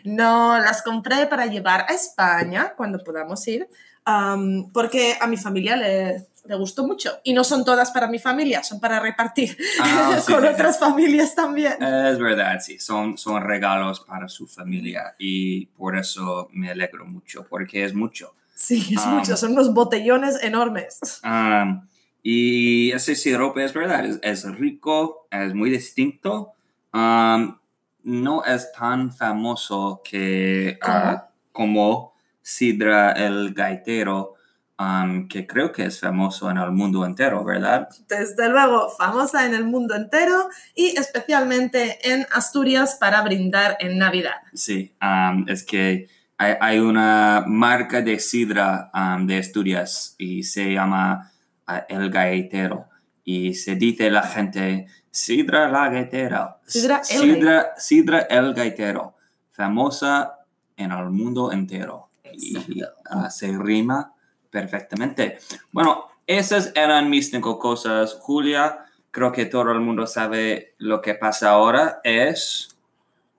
No, 0.05 0.61
las 0.61 0.83
compré 0.83 1.27
para 1.27 1.47
llevar 1.47 1.87
a 1.89 1.95
España 1.95 2.75
cuando 2.77 3.03
podamos 3.03 3.45
ir, 3.49 3.67
am, 4.05 4.71
porque 4.73 5.17
a 5.21 5.27
mi 5.27 5.37
familia 5.37 5.77
le, 5.77 6.27
le 6.47 6.57
gustó 6.57 6.87
mucho. 6.87 7.21
Y 7.25 7.33
no 7.33 7.45
son 7.45 7.65
todas 7.65 7.91
para 7.91 8.09
mi 8.09 8.19
familia, 8.19 8.63
son 8.63 8.81
para 8.81 9.01
repartir 9.01 9.57
Ah, 9.81 10.19
sí, 10.25 10.33
con 10.33 10.45
otras 10.45 10.79
familias 10.79 11.35
también. 11.35 11.83
Es 11.83 12.19
verdad, 12.19 12.59
sí, 12.61 12.79
son, 12.79 13.19
son 13.19 13.43
regalos 13.43 14.01
para 14.01 14.29
su 14.29 14.47
familia 14.47 15.15
y 15.19 15.67
por 15.67 15.97
eso 15.97 16.49
me 16.53 16.71
alegro 16.71 17.07
mucho, 17.07 17.47
porque 17.49 17.85
es 17.85 17.95
mucho. 17.95 18.35
Sí, 18.55 18.89
es 18.91 19.03
ah. 19.05 19.11
mucho, 19.11 19.37
son 19.37 19.53
unos 19.53 19.73
botellones 19.73 20.43
enormes. 20.43 20.99
Um, 21.25 21.87
y 22.23 22.93
ese 22.93 23.15
sirope 23.15 23.65
es 23.65 23.73
verdad, 23.73 24.05
es, 24.05 24.19
es 24.23 24.45
rico, 24.57 25.27
es 25.31 25.55
muy 25.55 25.71
distinto. 25.71 26.53
Um, 26.93 27.57
no 28.03 28.45
es 28.45 28.73
tan 28.73 29.13
famoso 29.13 30.03
que 30.05 30.79
ah, 30.83 31.29
como 31.53 32.10
Sidra 32.51 33.13
el 33.13 33.55
Gaitero, 33.55 34.35
um, 34.77 35.29
que 35.29 35.47
creo 35.47 35.71
que 35.71 35.85
es 35.85 36.01
famoso 36.01 36.51
en 36.51 36.57
el 36.57 36.73
mundo 36.73 37.07
entero, 37.07 37.45
¿verdad? 37.45 37.89
Desde 38.09 38.49
luego, 38.49 38.89
famosa 38.89 39.47
en 39.47 39.55
el 39.55 39.65
mundo 39.65 39.95
entero 39.95 40.49
y 40.75 40.99
especialmente 40.99 41.99
en 42.03 42.27
Asturias 42.33 42.97
para 42.99 43.23
brindar 43.23 43.77
en 43.79 43.99
Navidad. 43.99 44.35
Sí, 44.53 44.97
um, 45.01 45.49
es 45.49 45.63
que 45.63 46.09
hay, 46.39 46.55
hay 46.61 46.79
una 46.81 47.45
marca 47.47 48.01
de 48.01 48.19
sidra 48.19 48.91
um, 48.93 49.29
de 49.29 49.39
Asturias 49.39 50.17
y 50.19 50.43
se 50.43 50.73
llama 50.73 51.31
uh, 51.69 51.85
El 51.89 52.11
Gaitero. 52.11 52.87
Y 53.23 53.55
se 53.55 53.77
dice 53.77 54.11
la 54.11 54.25
gente, 54.25 54.89
sidra 55.09 55.69
la 55.69 55.89
gaitera. 55.89 56.59
Sidra 56.67 56.97
el 57.09 57.21
sidra, 57.21 57.73
sidra 57.77 58.21
el 58.23 58.55
gaitero. 58.55 59.15
Famosa 59.53 60.41
en 60.77 60.91
el 60.91 61.11
mundo 61.11 61.53
entero. 61.53 62.10
Y 62.35 62.57
uh, 62.83 63.31
se 63.31 63.49
rima 63.57 64.15
perfectamente. 64.51 65.39
Bueno, 65.73 66.07
esas 66.27 66.73
eran 66.75 67.11
mis 67.11 67.31
cinco 67.31 67.59
cosas, 67.59 68.15
Julia. 68.15 68.87
Creo 69.11 69.33
que 69.33 69.47
todo 69.47 69.73
el 69.73 69.81
mundo 69.81 70.07
sabe 70.07 70.75
lo 70.79 71.01
que 71.01 71.15
pasa 71.15 71.51
ahora. 71.51 72.01
Es... 72.05 72.77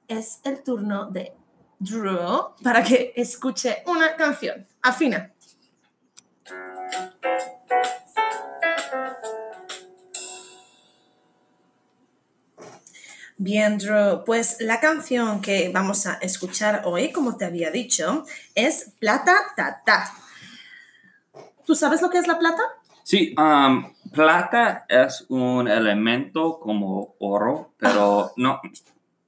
Es 0.07 0.41
el 0.43 0.61
turno 0.61 1.05
de 1.05 1.33
Drew 1.79 2.53
para 2.61 2.83
que 2.83 3.13
escuche 3.15 3.83
una 3.85 4.15
canción. 4.15 4.67
Afina. 4.81 5.31
Bien, 13.43 13.79
Drew, 13.79 14.23
pues 14.23 14.57
la 14.59 14.79
canción 14.79 15.41
que 15.41 15.71
vamos 15.73 16.05
a 16.05 16.13
escuchar 16.21 16.83
hoy, 16.85 17.11
como 17.11 17.37
te 17.37 17.45
había 17.45 17.71
dicho, 17.71 18.23
es 18.53 18.93
Plata 18.99 19.33
Tata. 19.55 20.13
¿Tú 21.65 21.73
sabes 21.73 22.03
lo 22.03 22.11
que 22.11 22.19
es 22.19 22.27
la 22.27 22.37
plata? 22.37 22.61
Sí, 23.01 23.33
um, 23.39 23.91
plata 24.11 24.85
es 24.87 25.25
un 25.29 25.67
elemento 25.67 26.59
como 26.59 27.15
oro, 27.17 27.73
pero 27.79 28.31
no, 28.37 28.61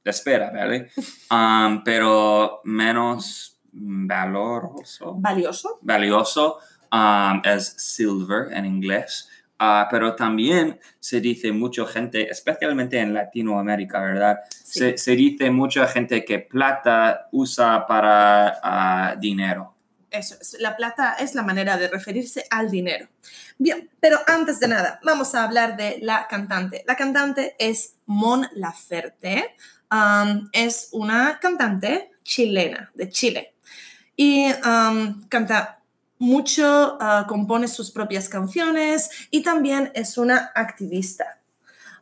espera, 0.05 0.51
¿vale? 0.51 0.91
Um, 1.31 1.83
pero 1.83 2.61
menos 2.65 3.59
valoroso, 3.71 5.15
Valioso. 5.17 5.79
valioso 5.81 6.59
um, 6.91 7.41
es 7.43 7.65
silver 7.79 8.53
en 8.53 8.67
inglés. 8.67 9.27
Ah, 9.59 9.87
pero 9.89 10.15
también 10.15 10.79
se 10.99 11.21
dice 11.21 11.51
mucha 11.51 11.85
gente, 11.85 12.29
especialmente 12.29 12.99
en 12.99 13.13
Latinoamérica, 13.13 14.01
¿verdad? 14.01 14.39
Sí. 14.49 14.79
Se, 14.79 14.97
se 14.97 15.15
dice 15.15 15.51
mucha 15.51 15.87
gente 15.87 16.25
que 16.25 16.39
plata 16.39 17.27
usa 17.31 17.85
para 17.85 18.59
ah, 18.61 19.15
dinero. 19.17 19.73
Eso 20.13 20.35
es, 20.39 20.57
la 20.59 20.75
plata 20.75 21.15
es 21.19 21.33
la 21.33 21.41
manera 21.41 21.77
de 21.77 21.87
referirse 21.87 22.45
al 22.51 22.69
dinero. 22.69 23.07
Bien, 23.57 23.89
pero 23.99 24.19
antes 24.27 24.59
de 24.59 24.67
nada, 24.67 24.99
vamos 25.03 25.33
a 25.33 25.43
hablar 25.43 25.75
de 25.75 25.97
la 26.01 26.27
cantante. 26.27 26.83
La 26.87 26.95
cantante 26.95 27.55
es 27.57 27.95
Mon 28.05 28.47
Laferte. 28.53 29.55
Um, 29.91 30.49
es 30.51 30.89
una 30.91 31.39
cantante 31.39 32.11
chilena, 32.23 32.91
de 32.93 33.09
Chile. 33.09 33.55
Y 34.15 34.45
um, 34.65 35.27
canta 35.29 35.82
mucho, 36.23 36.97
uh, 36.99 37.27
compone 37.27 37.67
sus 37.67 37.91
propias 37.91 38.29
canciones 38.29 39.09
y 39.29 39.43
también 39.43 39.91
es 39.93 40.17
una 40.17 40.51
activista 40.55 41.39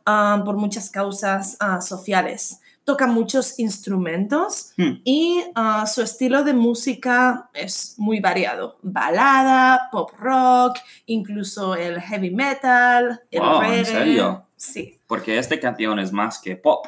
um, 0.06 0.44
por 0.44 0.56
muchas 0.56 0.88
causas 0.90 1.58
uh, 1.60 1.80
sociales. 1.82 2.60
Toca 2.84 3.06
muchos 3.06 3.58
instrumentos 3.60 4.72
Hmm. 4.76 5.00
y 5.04 5.42
uh, 5.56 5.86
su 5.86 6.02
estilo 6.02 6.42
de 6.44 6.52
música 6.52 7.48
es 7.54 7.94
muy 7.96 8.20
variado. 8.20 8.78
Balada, 8.82 9.88
pop 9.92 10.10
rock, 10.18 10.78
incluso 11.06 11.74
el 11.76 12.00
heavy 12.00 12.30
metal, 12.30 13.22
el 13.30 13.40
Wow, 13.40 13.62
¿en 13.62 13.84
serio? 13.84 14.46
Sí, 14.56 14.98
Porque 15.06 15.38
esta 15.38 15.58
canción 15.60 15.98
es 15.98 16.12
más 16.12 16.38
que 16.38 16.56
pop, 16.56 16.86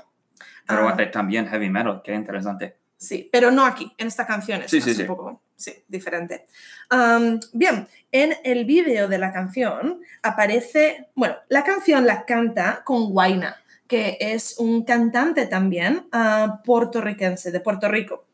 pero 0.67 0.88
Ah. 0.88 0.93
hace 0.93 1.07
también 1.07 1.47
heavy 1.49 1.69
metal, 1.71 2.00
qué 2.05 2.14
interesante. 2.14 2.76
Sí, 3.07 3.29
pero 3.31 3.51
no 3.51 3.65
aquí, 3.65 3.93
en 3.99 4.09
esta 4.09 4.27
canción 4.27 4.63
es 4.63 4.71
Sí, 4.71 4.81
sí, 4.81 5.01
un 5.03 5.07
poco 5.07 5.43
sí, 5.57 5.73
diferente. 5.89 6.47
Um, 6.91 7.41
bien, 7.53 7.89
en 8.13 8.35
el 8.45 8.65
vídeo 8.65 9.09
de 9.09 9.19
la 9.19 9.33
canción 9.33 10.01
aparece, 10.23 11.09
bueno, 11.15 11.37
la 11.49 11.65
canción 11.65 12.07
la 12.07 12.25
canta 12.25 12.83
con 12.85 13.11
Guaina, 13.11 13.57
que 13.87 14.17
es 14.21 14.57
un 14.59 14.85
cantante 14.85 15.47
también 15.47 16.07
ah, 16.13 16.61
puertorriquense, 16.65 17.51
de 17.53 17.61
Puerto 17.61 17.89
Rico. 17.89 18.25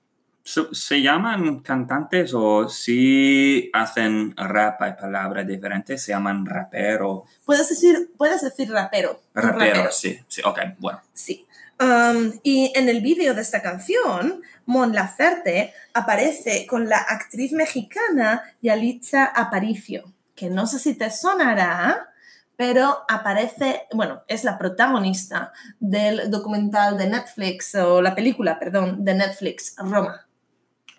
¿Se 0.43 1.03
llaman 1.03 1.61
cantantes 1.61 2.33
o 2.35 2.69
si 2.69 3.71
hacen 3.73 4.35
rap, 4.37 4.83
hay 4.83 4.95
palabras 4.95 5.47
diferentes, 5.47 6.03
se 6.03 6.13
llaman 6.13 6.47
rapero? 6.47 7.25
Puedes 7.45 7.69
decir, 7.69 8.11
puedes 8.17 8.43
decir 8.43 8.71
rapero. 8.71 9.21
un 9.35 9.43
Rapero, 9.43 9.93
sí, 9.93 10.19
sí, 10.27 10.41
ok, 10.45 10.59
bueno. 10.79 11.01
Sí. 11.13 11.47
Um, 11.81 12.33
y 12.43 12.73
en 12.75 12.91
el 12.91 13.01
vídeo 13.01 13.33
de 13.33 13.41
esta 13.41 13.63
canción, 13.63 14.43
Mon 14.67 14.93
Laferte 14.95 15.73
aparece 15.95 16.67
con 16.67 16.91
la 16.91 16.99
actriz 16.99 17.53
mexicana 17.53 18.43
Yalitza 18.61 19.25
Aparicio, 19.25 20.13
que 20.35 20.51
no 20.51 20.67
sé 20.67 20.79
si 20.79 20.95
te 20.95 21.11
sonará, 21.11 22.11
pero 22.55 22.99
aparece, 23.09 23.87
bueno, 23.95 24.21
es 24.29 24.45
la 24.45 24.59
protagonista 24.59 25.53
del 25.79 26.31
documental 26.31 26.99
de 26.99 27.09
Netflix, 27.09 27.75
o 27.77 28.03
la 28.03 28.15
película, 28.15 28.59
perdón, 28.59 29.03
de 29.03 29.15
Netflix, 29.15 29.75
Roma. 29.79 30.27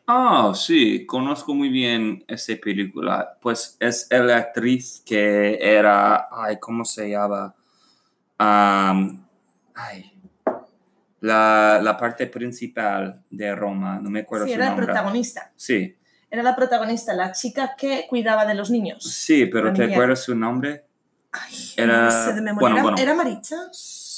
Ah, 0.08 0.52
sí, 0.56 1.06
conozco 1.06 1.54
muy 1.54 1.70
bien 1.70 2.26
esa 2.28 2.54
película. 2.60 3.38
Pues 3.40 3.78
es 3.80 4.08
la 4.10 4.38
actriz 4.38 5.04
que 5.06 5.60
era, 5.62 6.28
ay, 6.32 6.58
¿cómo 6.60 6.84
se 6.84 7.12
llama? 7.12 7.54
Am, 8.40 9.24
ay, 9.76 10.11
la, 11.22 11.80
la 11.82 11.98
parte 11.98 12.28
principal 12.28 13.24
de 13.30 13.56
Roma, 13.56 14.00
no 14.02 14.10
me 14.10 14.20
acuerdo 14.22 14.46
Sí, 14.46 14.52
su 14.54 14.60
era 14.60 14.70
la 14.72 14.76
protagonista. 14.76 15.52
Sí, 15.56 15.96
Era 16.30 16.44
la 16.44 16.56
protagonista, 16.56 17.14
la 17.14 17.32
chica 17.32 17.76
que 17.78 18.06
cuidaba 18.10 18.46
de 18.46 18.54
los 18.56 18.70
niños. 18.70 19.04
sí, 19.04 19.46
pero 19.48 19.72
¿te 19.74 19.84
acuerdas 19.92 20.24
su 20.24 20.36
nombre? 20.36 20.86
Ay, 21.32 21.54
Era- 21.78 22.04
no 22.06 22.12
sé 22.12 22.34
de 22.34 22.42
memoria. 22.42 22.60
bueno, 22.60 22.76
¿Era, 22.76 22.84
bueno. 22.84 22.98
¿Era 22.98 23.14
Maritza? 23.16 23.56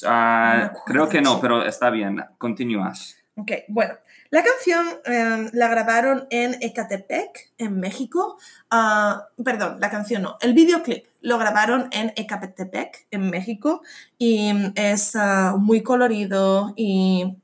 Ah, 0.05 0.71
No 0.73 0.79
creo 0.85 1.09
que 1.09 1.21
no, 1.21 1.39
pero 1.39 1.63
está 1.65 1.89
bien. 1.89 2.23
Continúas. 2.37 3.17
Ok, 3.35 3.51
bueno. 3.67 3.95
La 4.33 4.41
canción 4.43 4.87
eh, 5.05 5.49
la 5.53 5.67
grabaron 5.67 6.25
en 6.31 6.57
Ecatepec, 6.59 7.51
en 7.59 7.79
México. 7.79 8.39
Ah, 8.71 9.27
perdón, 9.45 9.77
la 9.79 9.91
canción 9.91 10.23
no. 10.23 10.37
El 10.41 10.55
videoclip 10.55 11.05
lo 11.21 11.37
grabaron 11.37 11.87
en 11.91 12.13
Ecatepec, 12.15 13.05
en 13.11 13.29
México. 13.29 13.83
Y 14.17 14.51
es 14.73 15.15
ah, 15.15 15.53
muy 15.59 15.83
colorido 15.83 16.73
y 16.75 17.37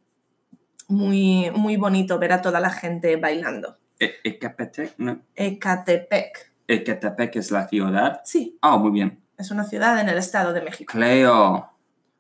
muy, 0.88 1.52
muy 1.52 1.78
bonito 1.78 2.18
ver 2.18 2.34
a 2.34 2.42
toda 2.42 2.60
la 2.60 2.72
gente 2.72 3.16
bailando. 3.18 3.78
E- 4.00 4.16
Ecatepec, 4.24 4.96
¿no? 4.98 5.20
Ecatepec. 5.36 6.52
Ecatepec 6.68 7.36
es 7.36 7.52
la 7.52 7.68
ciudad. 7.68 8.22
Sí, 8.26 8.58
Ah, 8.64 8.78
muy 8.78 8.90
bien. 8.90 9.20
es 9.38 9.52
una 9.52 9.64
ciudad 9.64 10.00
en 10.00 10.10
el 10.10 10.18
estado 10.18 10.54
de 10.54 10.62
México. 10.62 10.92
Cleo. 10.92 11.70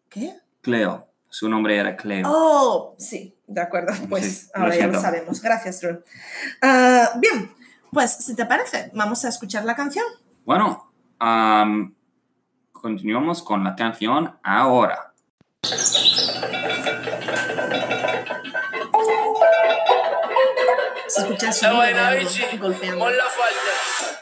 ¿Qué? 0.09 0.35
Cleo. 0.61 1.07
Su 1.29 1.47
nombre 1.47 1.77
era 1.77 1.95
Cleo. 1.95 2.25
Oh, 2.27 2.95
sí, 2.97 3.35
de 3.47 3.61
acuerdo. 3.61 3.93
Pues 4.09 4.23
Sí, 4.41 4.47
lo 4.55 4.61
ahora 4.61 4.75
ya 4.75 4.87
lo 4.87 4.99
sabemos. 5.01 5.41
Gracias, 5.41 5.79
Drew. 5.81 6.01
Ah, 6.61 7.11
bien, 7.17 7.53
pues 7.91 8.11
si 8.11 8.35
te 8.35 8.45
parece, 8.45 8.89
vamos 8.93 9.23
a 9.25 9.29
escuchar 9.29 9.63
la 9.65 9.75
canción. 9.75 10.05
Bueno, 10.45 10.91
am, 11.19 11.93
continuamos 12.71 13.43
con 13.43 13.63
la 13.63 13.75
canción 13.75 14.37
ahora. 14.43 15.13
Si 21.07 21.21
escuchas 21.21 21.55
Está 21.55 21.67
sonido 21.69 21.81
de 21.81 21.93
buena, 21.93 22.07
algo 22.09 22.21
bichi. 22.29 22.57
golpeando. 22.57 22.99
Pon 22.99 23.17
la 23.17 23.23
falta. 23.23 24.19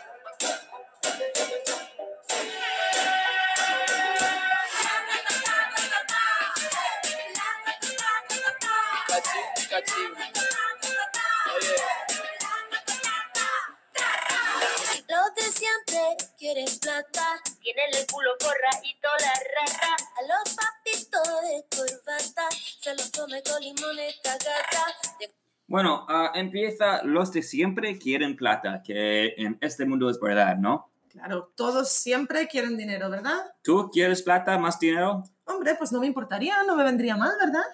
Tienen 17.62 17.86
el 17.94 18.08
culo 18.12 18.32
forradito 18.40 19.08
la 19.20 19.34
rata. 19.54 19.96
a 20.16 20.22
los 20.24 20.56
papitos 20.56 21.42
de 21.44 21.78
corbata, 21.78 22.50
se 22.80 22.96
los 22.96 23.12
come 23.12 23.44
con 23.44 23.62
limón 23.62 24.00
esta 24.00 24.32
gata. 24.32 24.98
De 25.20 25.32
Bueno, 25.68 26.08
ah, 26.10 26.32
empieza 26.34 27.04
los 27.04 27.32
de 27.32 27.44
siempre 27.44 28.00
quieren 28.00 28.36
plata, 28.36 28.82
que 28.84 29.36
en 29.38 29.60
este 29.62 29.86
mundo 29.86 30.10
es 30.10 30.20
verdad, 30.20 30.58
¿no? 30.58 30.90
Claro, 31.10 31.52
todos 31.56 31.92
siempre 31.92 32.48
quieren 32.48 32.78
dinero, 32.78 33.12
¿verdad? 33.12 33.46
¿Tú 33.62 33.92
quieres 33.94 34.24
plata, 34.24 34.58
más 34.58 34.80
dinero? 34.80 35.24
Hombre, 35.46 35.76
pues 35.76 35.92
no 35.92 36.00
me 36.00 36.08
importaría, 36.08 36.64
no 36.64 36.76
me 36.76 36.84
vendría 36.84 37.16
mal, 37.16 37.34
¿verdad? 37.40 37.66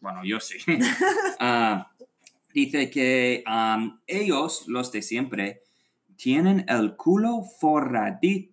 Bueno, 0.00 0.22
yo 0.24 0.40
sí. 0.40 0.58
Ah, 1.38 1.92
dice 2.52 2.90
que 2.90 3.44
am, 3.46 4.00
ellos, 4.08 4.64
los 4.66 4.90
de 4.90 5.02
siempre, 5.02 5.62
tienen 6.16 6.64
el 6.68 6.96
culo 6.96 7.42
forradito, 7.42 8.51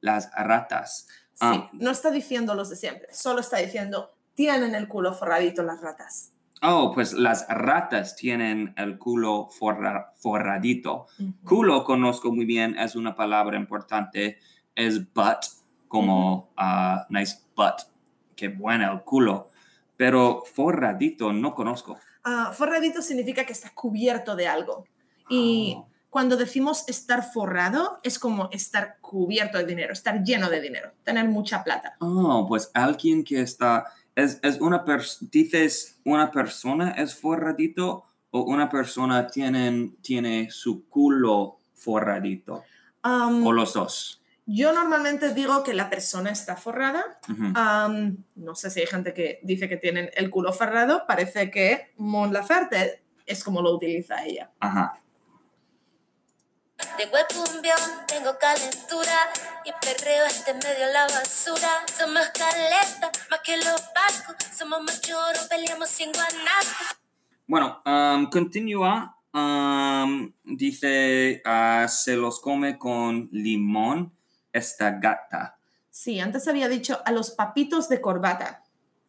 las 0.00 0.30
ratas. 0.36 1.06
Sí, 1.32 1.40
Ah. 1.46 1.68
no 1.72 1.90
está 1.90 2.10
diciendo 2.10 2.54
los 2.54 2.70
de 2.70 2.76
siempre, 2.76 3.08
solo 3.12 3.40
está 3.40 3.56
diciendo 3.58 4.10
tienen 4.34 4.74
el 4.74 4.88
culo 4.88 5.14
forradito 5.14 5.62
las 5.62 5.80
ratas. 5.80 6.32
Oh, 6.62 6.92
pues 6.94 7.12
las 7.12 7.46
ratas 7.48 8.16
tienen 8.16 8.72
el 8.76 8.98
culo 8.98 9.48
forra- 9.50 10.12
forradito. 10.18 11.06
Culo 11.44 11.84
conozco 11.84 12.32
muy 12.32 12.44
bien, 12.44 12.78
es 12.78 12.96
una 12.96 13.14
palabra 13.14 13.56
importante, 13.58 14.38
es 14.74 15.12
butt, 15.12 15.46
como 15.88 16.52
ah, 16.56 17.06
nice 17.10 17.38
butt, 17.56 17.82
qué 18.36 18.48
bueno 18.48 18.92
el 18.92 19.02
culo. 19.02 19.48
Pero 19.96 20.42
forradito 20.52 21.32
no 21.32 21.54
conozco. 21.54 21.98
Ah, 22.24 22.52
forradito 22.52 23.02
significa 23.02 23.44
que 23.44 23.52
está 23.52 23.70
cubierto 23.74 24.34
de 24.36 24.48
algo. 24.48 24.84
Y 25.28 25.74
Oh. 25.76 25.88
Cuando 26.14 26.36
decimos 26.36 26.84
estar 26.86 27.28
forrado, 27.28 27.98
es 28.04 28.20
como 28.20 28.48
estar 28.52 28.98
cubierto 29.00 29.58
de 29.58 29.64
dinero, 29.64 29.92
estar 29.92 30.22
lleno 30.22 30.48
de 30.48 30.60
dinero, 30.60 30.92
tener 31.02 31.28
mucha 31.28 31.64
plata. 31.64 31.96
Oh, 31.98 32.46
pues 32.46 32.70
alguien 32.72 33.24
que 33.24 33.40
está, 33.40 33.86
es, 34.14 34.38
es 34.44 34.60
una 34.60 34.84
persona, 34.84 35.28
dices, 35.32 35.98
una 36.04 36.30
persona 36.30 36.92
es 36.92 37.16
forradito 37.16 38.04
o 38.30 38.42
una 38.42 38.70
persona 38.70 39.26
tiene, 39.26 39.90
tiene 40.02 40.52
su 40.52 40.88
culo 40.88 41.58
forradito, 41.74 42.62
Am, 43.02 43.44
o 43.44 43.52
los 43.52 43.72
dos. 43.72 44.22
yo 44.46 44.72
normalmente 44.72 45.34
digo 45.34 45.64
que 45.64 45.74
la 45.74 45.90
persona 45.90 46.30
está 46.30 46.54
forrada. 46.54 47.02
Ujú. 47.28 47.54
Am, 47.56 48.18
no 48.36 48.54
sé 48.54 48.70
si 48.70 48.78
hay 48.78 48.86
gente 48.86 49.14
que 49.14 49.40
dice 49.42 49.68
que 49.68 49.78
tienen 49.78 50.10
el 50.14 50.30
culo 50.30 50.52
forrado. 50.52 51.08
Parece 51.08 51.50
que 51.50 51.92
Mon 51.96 52.32
Laferte 52.32 53.02
es 53.26 53.42
como 53.42 53.62
lo 53.62 53.74
utiliza 53.74 54.24
ella. 54.24 54.52
Ajá. 54.60 55.00
De 56.96 57.06
huecumbión 57.06 57.78
tengo 58.06 58.36
calentura 58.38 59.30
y 59.64 59.72
perreo 59.80 60.26
este 60.26 60.54
medio 60.54 60.86
la 60.92 61.02
basura. 61.02 61.84
Somos 61.96 62.28
caleta, 62.30 63.10
más 63.30 63.40
que 63.40 63.56
los 63.56 63.82
vascos, 63.94 64.36
somos 64.56 64.82
más 64.82 65.00
choros, 65.00 65.46
peleamos 65.48 65.88
sin 65.88 66.12
guanaco. 66.12 66.96
Bueno, 67.46 67.82
um, 67.84 68.30
continúa. 68.30 69.18
um, 69.32 70.32
dice, 70.44 71.42
ah, 71.44 71.86
se 71.88 72.16
los 72.16 72.40
come 72.40 72.78
con 72.78 73.28
limón 73.32 74.12
esta 74.52 74.92
gata. 74.92 75.58
Sí, 75.90 76.20
antes 76.20 76.46
había 76.48 76.68
dicho 76.68 77.00
a 77.04 77.12
los 77.12 77.32
papitos 77.32 77.88
de 77.88 78.00
corbata. 78.00 78.62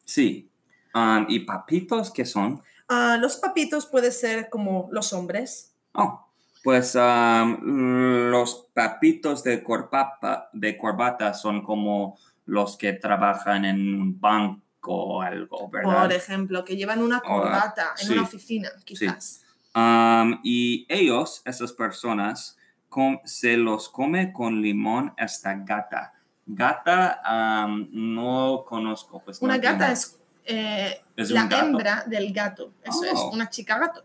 Sí. 0.06 0.50
Um, 0.94 1.26
¿Y 1.30 1.42
papitos 1.42 2.12
qué 2.12 2.26
son? 2.26 2.62
Ah, 2.88 3.18
los 3.20 3.38
papitos 3.38 3.86
puede 3.86 4.12
ser 4.12 4.50
como 4.50 4.88
los 4.92 5.14
hombres. 5.14 5.74
Oh, 5.94 6.25
pues 6.66 6.96
um, 6.96 8.32
los 8.32 8.70
papitos 8.74 9.44
de 9.44 9.62
corbata, 9.62 10.50
de 10.52 10.76
corbata 10.80 11.36
son 11.36 11.64
como 11.64 12.18
los 12.48 12.76
que 12.76 12.94
trabajan 12.94 13.66
en 13.66 14.02
un 14.02 14.20
banco 14.20 14.62
o 14.82 15.22
algo, 15.22 15.70
¿verdad? 15.70 16.02
Por 16.02 16.14
ejemplo, 16.14 16.66
que 16.66 16.76
llevan 16.76 17.04
una 17.04 17.20
corbata 17.22 17.94
en 18.02 18.08
sí. 18.08 18.14
una 18.14 18.24
oficina, 18.24 18.70
quizás. 18.84 19.44
Um, 19.76 20.40
y 20.44 20.88
ellos, 20.90 21.44
esas 21.46 21.72
personas, 21.72 22.58
com- 22.90 23.20
se 23.26 23.58
los 23.58 23.88
come 23.88 24.34
con 24.34 24.60
limón 24.64 25.14
esta 25.18 25.54
gata. 25.54 26.14
Gata 26.48 27.22
um, 27.68 27.88
no 27.92 28.66
conozco. 28.68 29.22
Pues 29.24 29.40
no 29.40 29.46
Una 29.46 29.60
gata 29.60 29.92
es, 29.92 30.20
eh, 30.46 31.00
Es 31.16 31.30
la 31.30 31.48
hembra 31.52 32.04
del 32.08 32.34
gato. 32.34 32.72
Eso 32.84 33.04
es, 33.04 33.14
Oh. 33.14 33.30
una 33.32 33.52
chica 33.52 33.78
gato. 33.78 34.04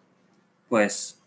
Pues, 0.69 1.20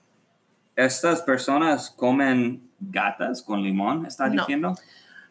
¿estas 0.75 1.21
personas 1.21 1.89
comen 1.89 2.69
gatas 2.79 3.41
con 3.41 3.61
limón? 3.63 4.05
¿Está 4.05 4.27
No. 4.27 4.41
diciendo? 4.41 4.75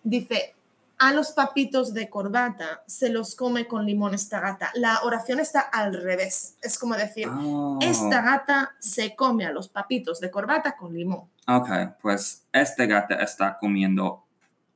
Dice, 0.03 0.55
a 0.99 1.13
los 1.13 1.33
papitos 1.33 1.95
de 1.95 2.09
corbata 2.09 2.83
se 2.87 3.09
los 3.09 3.35
come 3.35 3.67
con 3.67 3.85
limón 3.85 4.15
esta 4.15 4.41
gata. 4.41 4.71
La 4.75 5.01
oración 5.03 5.41
está 5.41 5.61
al 5.61 5.95
revés. 6.01 6.57
Es 6.63 6.79
como 6.79 6.95
decir, 6.95 7.29
Oh, 7.29 7.79
esta 7.83 8.23
gata 8.23 8.73
se 8.79 9.15
come 9.17 9.45
a 9.47 9.51
los 9.53 9.69
papitos 9.69 10.21
de 10.21 10.31
corbata 10.31 10.77
con 10.77 10.95
limón. 10.95 11.29
Ok, 11.49 11.69
pues 12.01 12.45
esta 12.53 12.87
gata 12.87 13.17
está 13.17 13.59
comiendo 13.59 14.25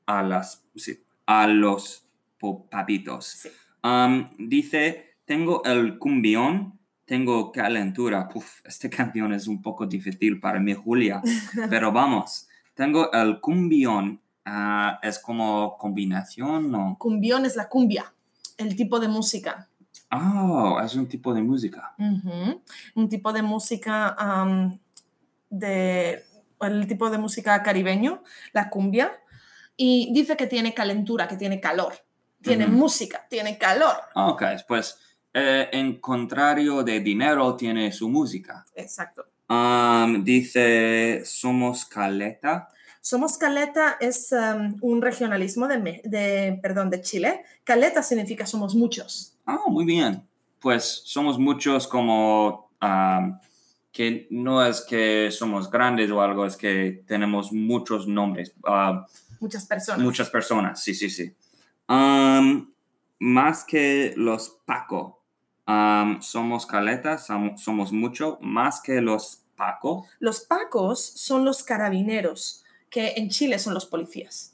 a, 0.06 0.22
las, 0.22 0.62
sí, 0.74 1.02
a 1.26 1.46
los 1.46 2.02
papitos. 2.70 3.26
Sí. 3.26 3.48
Um, 3.82 4.30
dice, 4.38 5.14
tengo 5.26 5.62
el 5.64 5.98
cumbión, 5.98 6.75
tengo 7.06 7.50
calentura. 7.52 8.28
Puf, 8.28 8.60
este 8.64 8.90
canción 8.90 9.32
es 9.32 9.46
un 9.46 9.62
poco 9.62 9.86
difícil 9.86 10.38
para 10.38 10.60
mí, 10.60 10.74
Julia. 10.74 11.22
Pero 11.70 11.90
vamos, 11.92 12.48
tengo 12.74 13.10
el 13.12 13.40
cumbión. 13.40 14.20
ah, 14.44 15.00
es 15.02 15.18
como 15.18 15.78
combinación, 15.78 16.70
¿no? 16.70 16.96
Cumbión 16.98 17.46
es 17.46 17.56
la 17.56 17.68
cumbia, 17.68 18.12
el 18.58 18.76
tipo 18.76 19.00
de 19.00 19.08
música. 19.08 19.68
Oh, 20.12 20.80
es 20.84 20.94
un 20.94 21.08
tipo 21.08 21.34
de 21.34 21.42
música. 21.42 21.94
Un 21.98 23.08
tipo 23.08 23.32
de 23.32 23.42
música 23.42 24.16
de 25.50 26.22
el 26.60 26.86
tipo 26.86 27.10
de 27.10 27.18
música 27.18 27.62
caribeño, 27.62 28.22
la 28.52 28.70
cumbia, 28.70 29.12
y 29.76 30.12
dice 30.12 30.36
que 30.36 30.46
tiene 30.46 30.72
calentura, 30.72 31.28
que 31.28 31.36
tiene 31.36 31.60
calor, 31.60 31.94
tiene 32.40 32.66
música, 32.66 33.26
tiene 33.28 33.58
calor. 33.58 33.96
Ok, 34.14 34.42
pues 34.66 34.98
eh, 35.38 35.68
en 35.70 36.00
contrario 36.00 36.82
de 36.82 37.00
dinero 37.00 37.54
tiene 37.56 37.92
su 37.92 38.08
música. 38.08 38.64
Exacto. 38.74 39.26
Um, 39.50 40.24
dice, 40.24 41.22
somos 41.26 41.84
caleta. 41.84 42.68
Somos 43.02 43.36
Caleta 43.36 43.98
es 44.00 44.32
am, 44.32 44.76
un 44.80 45.00
regionalismo 45.00 45.68
de, 45.68 46.00
de, 46.04 46.58
perdón, 46.62 46.88
de 46.88 47.02
Chile. 47.02 47.42
Caleta 47.62 48.02
significa 48.02 48.46
somos 48.46 48.74
muchos. 48.74 49.34
Oh, 49.46 49.70
muy 49.70 49.84
bien. 49.84 50.26
Pues 50.58 51.02
somos 51.04 51.38
muchos 51.38 51.86
como 51.86 52.70
um, 52.82 53.38
que 53.92 54.26
no 54.30 54.64
es 54.64 54.80
que 54.80 55.30
somos 55.30 55.70
grandes 55.70 56.10
o 56.10 56.20
algo, 56.22 56.46
es 56.46 56.56
que 56.56 57.04
tenemos 57.06 57.52
muchos 57.52 58.08
nombres, 58.08 58.52
ah, 58.66 59.06
Muchas 59.38 59.66
personas. 59.66 60.02
muchas 60.02 60.30
personas, 60.30 60.82
sí, 60.82 60.94
sí, 60.94 61.10
sí. 61.10 61.32
Um, 61.88 62.72
más 63.18 63.64
que 63.64 64.14
los 64.16 64.58
Paco. 64.64 65.15
Um, 65.68 66.20
somos 66.22 66.64
caleta, 66.66 67.18
som- 67.18 67.56
somos 67.58 67.90
mucho, 67.92 68.38
más 68.40 68.80
que 68.80 69.00
los 69.00 69.40
Paco. 69.56 70.06
Los 70.20 70.40
pacos 70.40 71.00
son 71.02 71.44
los 71.44 71.62
carabineros, 71.62 72.62
que 72.90 73.14
en 73.16 73.30
Chile 73.30 73.58
son 73.58 73.74
los 73.74 73.86
policías. 73.86 74.52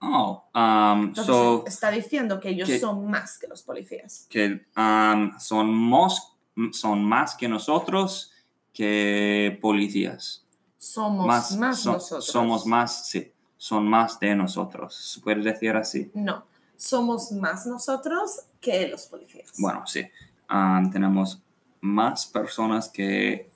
Oh, 0.00 0.44
um, 0.54 1.08
Entonces 1.08 1.26
so 1.26 1.64
está 1.66 1.90
diciendo 1.90 2.38
que 2.40 2.50
ellos 2.50 2.68
que- 2.68 2.78
son 2.78 3.10
más 3.10 3.36
que 3.38 3.48
los 3.48 3.62
policías. 3.62 4.26
que 4.30 4.64
um, 4.76 5.38
son, 5.40 5.74
mos- 5.74 6.36
son 6.72 7.04
más 7.04 7.34
que 7.34 7.48
nosotros 7.48 8.30
que 8.72 9.58
policías. 9.60 10.44
Somos 10.78 11.26
más, 11.26 11.80
so- 11.82 11.92
nosotros. 11.94 12.24
Somos 12.26 12.64
más, 12.64 13.06
sí, 13.08 13.32
son 13.56 13.88
más 13.88 14.20
de 14.20 14.34
nosotros. 14.36 14.94
¿Se 14.94 15.20
puede 15.20 15.42
decir 15.42 15.74
así? 15.76 16.10
No, 16.14 16.44
somos 16.76 17.32
más 17.32 17.66
nosotros 17.66 18.42
que 18.60 18.86
los 18.86 19.06
policías. 19.06 19.50
Bueno, 19.58 19.84
sí. 19.86 20.02
Um, 20.50 20.90
tenemos 20.90 21.40
más 21.80 22.26
personas 22.26 22.88
que 22.88 23.48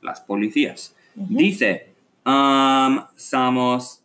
las 0.00 0.20
policías. 0.20 0.94
Ujú. 1.16 1.26
Dice, 1.36 1.92
um, 2.24 3.00
somos 3.16 4.00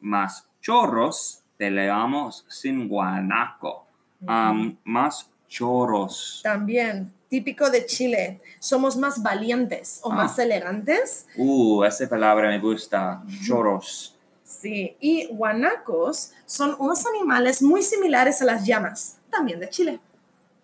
más 0.00 0.44
chorros, 0.60 1.40
peleamos 1.56 2.44
sin 2.48 2.88
guanaco. 2.88 3.86
Um, 4.20 4.76
más 4.84 5.28
chorros. 5.48 6.40
También, 6.42 7.12
típico 7.28 7.70
de 7.70 7.86
Chile, 7.86 8.40
somos 8.58 8.96
más 8.96 9.22
valientes 9.22 10.00
o 10.02 10.10
Ah. 10.12 10.16
más 10.16 10.38
elegantes. 10.38 11.26
Uh, 11.36 11.84
esa 11.84 12.08
palabra 12.08 12.48
me 12.48 12.58
gusta. 12.58 13.22
Chorros. 13.46 14.14
Sí, 14.42 14.96
y 14.98 15.26
guanacos 15.26 16.32
son 16.46 16.74
unos 16.78 17.04
animales 17.06 17.62
muy 17.62 17.82
similares 17.82 18.42
a 18.42 18.46
las 18.46 18.66
llamas, 18.66 19.18
también 19.30 19.60
de 19.60 19.68
Chile. 19.70 20.00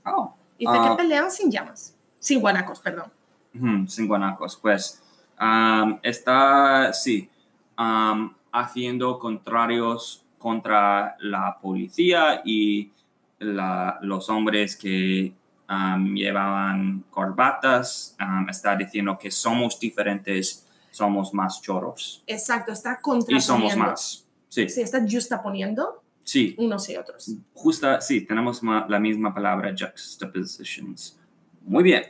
Oh. 0.04 0.34
Dice 0.66 0.78
Ah. 0.78 0.90
que 0.90 1.02
pelean 1.02 1.30
sin 1.30 1.50
llamas, 1.50 1.94
sin 2.18 2.40
guanacos, 2.40 2.80
perdón. 2.80 3.10
Sin 3.88 4.06
guanacos. 4.08 4.56
Pues 4.56 5.02
um, 5.40 5.98
está, 6.02 6.92
sí, 6.92 7.28
um, 7.78 8.32
haciendo 8.52 9.18
contrarios 9.18 10.22
contra 10.38 11.16
la 11.20 11.58
policía 11.60 12.40
y 12.44 12.90
la- 13.38 13.98
los 14.02 14.28
hombres 14.30 14.76
que 14.76 15.32
um, 15.68 16.14
llevaban 16.14 17.04
corbatas. 17.10 18.16
está 18.48 18.76
diciendo 18.76 19.18
que 19.18 19.30
somos 19.30 19.78
diferentes, 19.80 20.66
somos 20.90 21.32
más 21.34 21.60
choros. 21.62 22.22
Exacto, 22.26 22.70
está 22.72 22.92
Y 23.00 23.02
contraponiendo. 23.02 23.40
somos 23.44 23.76
más. 23.76 24.24
Sí, 24.48 24.68
Sí, 24.68 24.82
está 24.82 25.00
justaponiendo 25.10 26.03
sí. 26.24 26.54
unos 26.58 26.88
y 26.88 26.96
otros. 26.96 27.30
Justa, 27.52 28.00
sí, 28.00 28.22
tenemos 28.22 28.60
la 28.62 28.98
misma 28.98 29.32
palabra, 29.32 29.74
juxtapositions. 29.78 31.18
Muy 31.62 31.84
bien. 31.84 32.04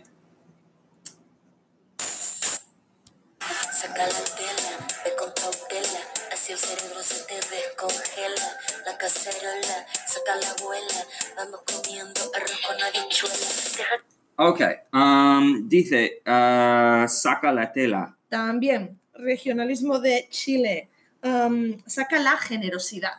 Saca 3.72 4.06
la 4.06 4.24
tela, 4.36 4.86
ve 5.04 5.12
con 5.18 5.30
cautela, 5.32 6.00
así 6.32 6.52
el 6.52 6.58
cerebro 6.58 7.02
se 7.02 7.24
te 7.26 7.34
descongela. 7.34 8.58
La 8.86 8.98
cacerola, 8.98 9.86
saca 10.06 10.36
la 10.36 10.50
abuela, 10.50 11.06
vamos 11.36 11.60
comiendo 11.72 12.20
arroz 12.34 12.60
con 12.66 12.82
habichuela. 12.82 14.04
Ok, 14.36 14.60
um, 14.92 15.68
dice, 15.68 16.22
uh, 16.26 17.08
saca 17.08 17.52
la 17.52 17.70
tela. 17.72 18.16
También, 18.28 19.00
regionalismo 19.14 20.00
de 20.00 20.26
Chile, 20.30 20.90
um, 21.22 21.78
saca 21.86 22.18
la 22.18 22.36
generosidad. 22.36 23.14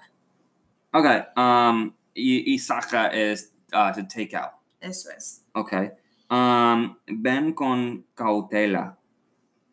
Ok, 0.97 1.05
um, 1.35 1.91
y, 2.13 2.53
y 2.53 2.57
saca 2.57 3.07
es 3.07 3.51
uh, 3.73 3.93
to 3.93 4.07
take 4.07 4.33
out. 4.33 4.53
Eso 4.79 5.09
es. 5.09 5.43
Ok, 5.53 5.73
um, 6.31 6.95
ven 7.05 7.51
con 7.51 8.05
cautela. 8.15 8.97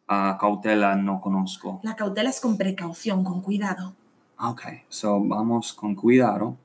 Uh, 0.09 0.37
cautela 0.37 0.97
no 0.97 1.21
conozco. 1.21 1.79
La 1.85 1.95
cautela 1.95 2.29
es 2.29 2.41
con 2.41 2.59
precaución, 2.59 3.23
con 3.23 3.41
cuidado. 3.41 3.95
Ok, 4.37 4.63
so 4.89 5.21
vamos 5.21 5.73
con 5.73 5.95
cuidado. 5.95 6.57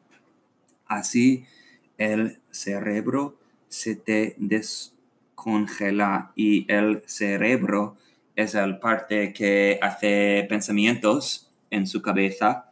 Así 0.88 1.46
el 2.00 2.40
cerebro 2.50 3.38
se 3.68 3.96
te 3.96 4.34
descongela 4.40 6.32
y 6.36 6.66
el 6.72 7.04
cerebro 7.06 7.96
es 8.36 8.56
el 8.56 8.80
parte 8.80 9.34
que 9.34 9.78
hace 9.84 10.48
pensamientos 10.50 11.52
en 11.70 11.86
su 11.86 12.02
cabeza. 12.02 12.72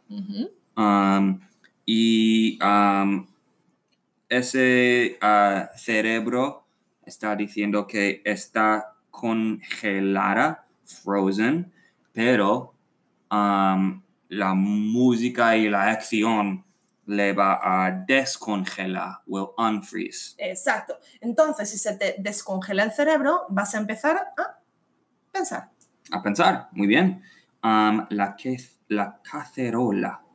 Um, 0.76 1.40
y 1.86 2.58
um, 2.62 3.26
ese 4.28 5.18
uh, 5.22 5.78
cerebro 5.78 6.66
está 7.04 7.36
diciendo 7.36 7.86
que 7.86 8.20
está 8.24 8.96
congelada, 9.10 10.66
frozen, 10.84 11.72
pero 12.12 12.74
um, 13.30 14.02
la 14.28 14.54
música 14.54 15.56
y 15.56 15.68
la 15.68 15.90
acción 15.90 16.64
le 17.06 17.32
va 17.32 17.60
a 17.62 17.92
descongelar, 17.92 19.20
will 19.26 19.50
unfreeze. 19.56 20.34
Exacto. 20.38 20.98
Entonces, 21.20 21.70
si 21.70 21.78
se 21.78 21.96
te 21.96 22.16
descongela 22.18 22.82
el 22.82 22.92
cerebro, 22.92 23.46
vas 23.48 23.74
a 23.76 23.78
empezar 23.78 24.16
a 24.16 24.60
pensar. 25.32 25.70
A 26.10 26.20
pensar, 26.20 26.68
muy 26.72 26.88
bien. 26.88 27.22
Um, 27.62 28.06
la, 28.10 28.34
que, 28.36 28.56
la 28.88 29.20
cacerola. 29.22 30.25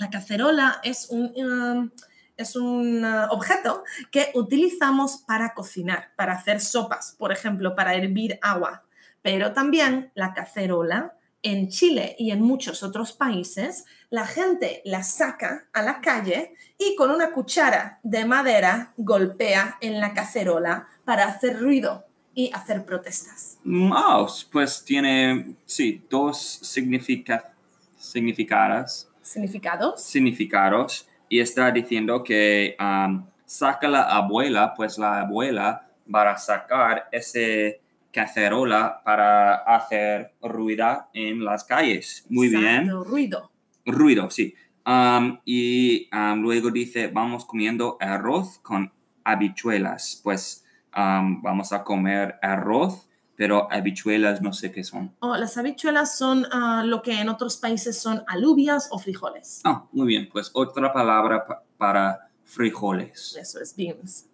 La 0.00 0.08
cacerola 0.08 0.80
es 0.82 1.10
un, 1.10 1.30
um, 1.36 1.90
es 2.34 2.56
un 2.56 3.04
uh, 3.04 3.26
objeto 3.32 3.84
que 4.10 4.30
utilizamos 4.32 5.18
para 5.18 5.52
cocinar, 5.52 6.12
para 6.16 6.32
hacer 6.32 6.62
sopas, 6.62 7.14
por 7.18 7.32
ejemplo, 7.32 7.74
para 7.74 7.94
hervir 7.94 8.38
agua. 8.40 8.82
Pero 9.20 9.52
también 9.52 10.10
la 10.14 10.32
cacerola 10.32 11.12
en 11.42 11.68
Chile 11.68 12.16
y 12.18 12.30
en 12.30 12.40
muchos 12.40 12.82
otros 12.82 13.12
países, 13.12 13.84
la 14.08 14.26
gente 14.26 14.80
la 14.86 15.02
saca 15.02 15.66
a 15.74 15.82
la 15.82 16.00
calle 16.00 16.54
y 16.78 16.96
con 16.96 17.10
una 17.10 17.32
cuchara 17.32 17.98
de 18.02 18.24
madera 18.24 18.94
golpea 18.96 19.76
en 19.82 20.00
la 20.00 20.14
cacerola 20.14 20.88
para 21.04 21.26
hacer 21.26 21.60
ruido 21.60 22.06
y 22.34 22.50
hacer 22.54 22.86
protestas. 22.86 23.58
Oh, 23.66 24.26
pues 24.50 24.82
tiene, 24.82 25.56
sí, 25.66 26.02
dos 26.08 26.58
significa, 26.62 27.52
significadas, 27.98 29.09
¿Significados? 29.30 30.02
significados 30.02 31.08
y 31.28 31.38
está 31.38 31.70
diciendo 31.70 32.24
que 32.24 32.76
um, 32.80 33.24
saca 33.44 33.86
la 33.86 34.02
abuela, 34.02 34.74
pues 34.74 34.98
la 34.98 35.20
abuela 35.20 35.88
va 36.12 36.32
a 36.32 36.36
sacar 36.36 37.08
ese 37.12 37.80
cacerola 38.12 39.00
para 39.04 39.54
hacer 39.54 40.32
ruido 40.42 41.06
en 41.14 41.44
las 41.44 41.62
calles. 41.62 42.26
Muy 42.28 42.48
bien. 42.48 42.90
Ruido. 42.90 43.52
Ruido, 43.86 44.30
sí. 44.30 44.52
Um, 44.84 45.38
y 45.44 46.08
um, 46.12 46.40
luego 46.42 46.72
dice, 46.72 47.06
vamos 47.06 47.44
comiendo 47.44 47.98
arroz 48.00 48.58
con 48.58 48.92
habichuelas. 49.22 50.20
Pues 50.24 50.64
um, 50.96 51.40
vamos 51.40 51.72
a 51.72 51.84
comer 51.84 52.34
arroz, 52.42 53.08
pero 53.40 53.66
habichuelas 53.72 54.42
no 54.42 54.52
sé 54.52 54.70
qué 54.70 54.84
son. 54.84 55.16
Oh, 55.20 55.34
las 55.34 55.56
habichuelas 55.56 56.18
son 56.18 56.46
ah, 56.52 56.82
lo 56.84 57.00
que 57.00 57.18
en 57.18 57.30
otros 57.30 57.56
países 57.56 57.98
son 57.98 58.22
alubias 58.26 58.88
o 58.90 58.98
frijoles. 58.98 59.62
Ah, 59.64 59.86
muy 59.92 60.06
bien. 60.08 60.28
Pues 60.30 60.50
otra 60.52 60.92
palabra 60.92 61.42
pa- 61.46 61.62
para 61.78 62.28
frijoles. 62.44 63.34
Eso 63.40 63.58
es 63.62 63.74
beans. 63.74 64.26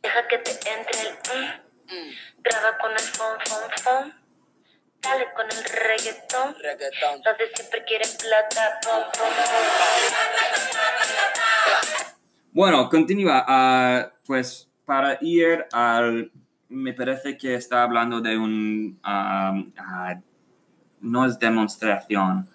Deja 0.00 0.28
que 0.28 0.38
te 0.38 0.50
entre 0.52 1.00
el 1.00 1.14
mm, 1.16 2.12
Graba 2.44 2.78
con 2.78 2.92
el 2.92 3.00
fon, 3.00 3.36
fon, 3.44 3.70
fon. 3.82 4.12
Dale 5.02 5.24
con 5.34 5.46
el 5.46 5.64
reggaetón. 5.64 6.54
Reggaetón. 6.54 7.22
Los 7.24 7.36
de 7.38 7.56
siempre 7.56 7.84
quieren 7.84 8.08
plata. 8.20 8.78
Pom, 8.84 9.02
pom, 9.18 9.30
pom. 9.34 9.64
Bueno, 12.52 12.88
continúa. 12.88 13.44
Ah, 13.48 14.12
pues 14.24 14.70
para 14.84 15.18
ir 15.20 15.66
al... 15.72 16.30
Me 16.74 16.92
parece 16.92 17.36
que 17.36 17.54
está 17.54 17.82
hablando 17.82 18.20
de 18.20 18.36
un... 18.36 18.98
um, 19.04 19.72
ah, 19.78 20.14
no 21.00 21.24
es 21.26 21.38
demostración. 21.38 22.48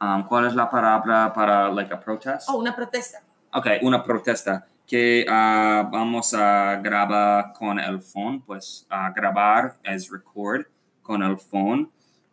Um, 0.00 0.24
¿Cuál 0.24 0.46
es 0.46 0.54
la 0.54 0.68
palabra 0.68 1.32
para, 1.32 1.68
like, 1.70 1.92
a 1.92 1.98
protest? 1.98 2.48
Oh, 2.48 2.56
una 2.56 2.74
protesta. 2.74 3.22
Ok, 3.52 3.66
una 3.82 4.02
protesta 4.02 4.66
que 4.86 5.26
ah, 5.28 5.88
vamos 5.90 6.32
a 6.34 6.76
grabar 6.76 7.52
con 7.52 7.78
el 7.78 8.00
phone, 8.00 8.42
pues 8.42 8.86
a 8.88 9.10
grabar 9.10 9.76
es 9.82 10.10
record 10.10 10.66
con 11.02 11.22
el 11.22 11.38
phone, 11.38 11.90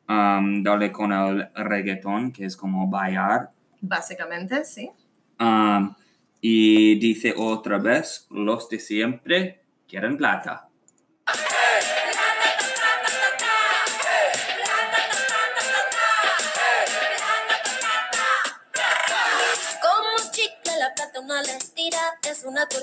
um, 0.07 0.61
darle 0.61 0.91
con 0.91 1.11
el 1.11 1.49
reggaetón, 1.55 2.31
que 2.31 2.45
es 2.45 2.55
como 2.55 2.87
bailar, 2.87 3.51
Básicamente, 3.85 4.63
sí. 4.63 4.89
Um, 5.41 5.93
y 6.39 6.97
dice 6.99 7.33
otra 7.35 7.77
vez, 7.79 8.25
los 8.29 8.69
de 8.69 8.79
siempre 8.79 9.61
quieren 9.89 10.15
plata. 10.15 10.69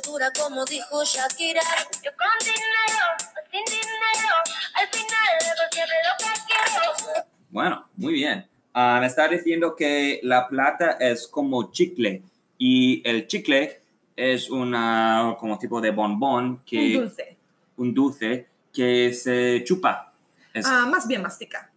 Tortura 0.00 0.30
como 0.38 0.64
dijo 0.64 1.04
Shakira. 1.04 1.60
Yo 2.02 2.10
con 2.16 2.38
dinero 2.44 3.40
sin 3.50 3.64
dinero, 3.64 4.34
al 4.74 4.88
final 4.88 5.28
hago 5.40 5.70
siempre 5.72 5.96
lo 6.06 6.16
que 6.18 6.40
quiero. 6.46 7.26
Bueno, 7.50 7.88
muy 7.96 8.12
bien. 8.14 8.46
Ah, 8.72 8.98
me 9.00 9.06
está 9.06 9.26
diciendo 9.28 9.74
que 9.74 10.20
la 10.22 10.46
plata 10.48 10.92
es 11.00 11.26
como 11.26 11.72
chicle 11.72 12.22
y 12.58 13.02
el 13.08 13.26
chicle 13.26 13.80
es 14.16 14.48
una 14.50 15.36
como 15.38 15.58
tipo 15.58 15.80
de 15.80 15.90
bombón 15.90 16.62
que 16.64 16.96
Un 16.96 17.02
dulce. 17.04 17.36
un 17.76 17.94
dulce 17.94 18.46
que 18.72 19.12
se 19.12 19.64
chupa. 19.64 20.12
Es 20.54 20.66
Ah, 20.66 20.86
más 20.86 21.06
bien 21.08 21.22
mastica. 21.22 21.70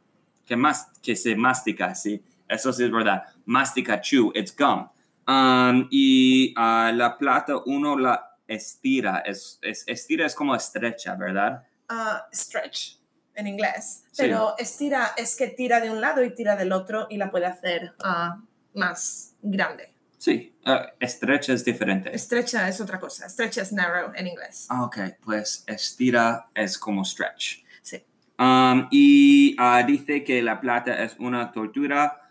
que 0.45 0.55
más 0.55 0.87
que 1.01 1.15
se 1.15 1.35
mastica, 1.35 1.95
sí. 1.95 2.21
Eso 2.47 2.71
sí 2.71 2.83
es 2.83 2.91
verdad. 2.91 3.23
Mastica 3.45 3.99
chew, 4.01 4.31
it's 4.35 4.55
gum. 4.55 4.87
Um, 5.27 5.87
y 5.91 6.53
ah, 6.57 6.91
la 6.93 7.17
plata 7.17 7.57
uno 7.65 7.97
la 7.97 8.37
estira, 8.47 9.19
es, 9.19 9.59
es- 9.61 9.83
estira 9.87 10.25
es 10.25 10.35
como 10.35 10.55
estrecha, 10.55 11.15
¿verdad? 11.15 11.63
Ah, 11.89 12.27
stretch 12.33 12.97
en 13.35 13.47
inglés. 13.47 14.03
Sí. 14.11 14.23
Pero 14.23 14.55
estira 14.57 15.13
es 15.17 15.35
que 15.35 15.47
tira 15.47 15.79
de 15.79 15.89
un 15.89 16.01
lado 16.01 16.23
y 16.23 16.33
tira 16.33 16.55
del 16.55 16.71
otro 16.71 17.07
y 17.09 17.17
la 17.17 17.29
puede 17.29 17.45
hacer 17.45 17.93
ah, 18.03 18.41
más 18.73 19.35
grande. 19.41 19.93
Sí, 20.17 20.55
estrecha 21.01 21.51
es 21.51 21.65
diferente. 21.65 22.15
Estrecha 22.15 22.67
es 22.69 22.79
otra 22.79 22.97
cosa. 22.97 23.27
Stretch 23.27 23.57
es 23.57 23.73
narrow 23.73 24.13
en 24.15 24.27
inglés. 24.27 24.67
Ok, 24.71 24.97
pues 25.21 25.65
estira 25.67 26.47
es 26.55 26.77
como 26.77 27.03
stretch. 27.03 27.57
Sí. 27.81 28.01
Um, 28.39 28.87
y 28.89 29.57
dice 29.85 30.23
que 30.23 30.41
la 30.41 30.61
plata 30.61 31.03
es 31.03 31.15
una 31.19 31.51
tortura, 31.51 32.21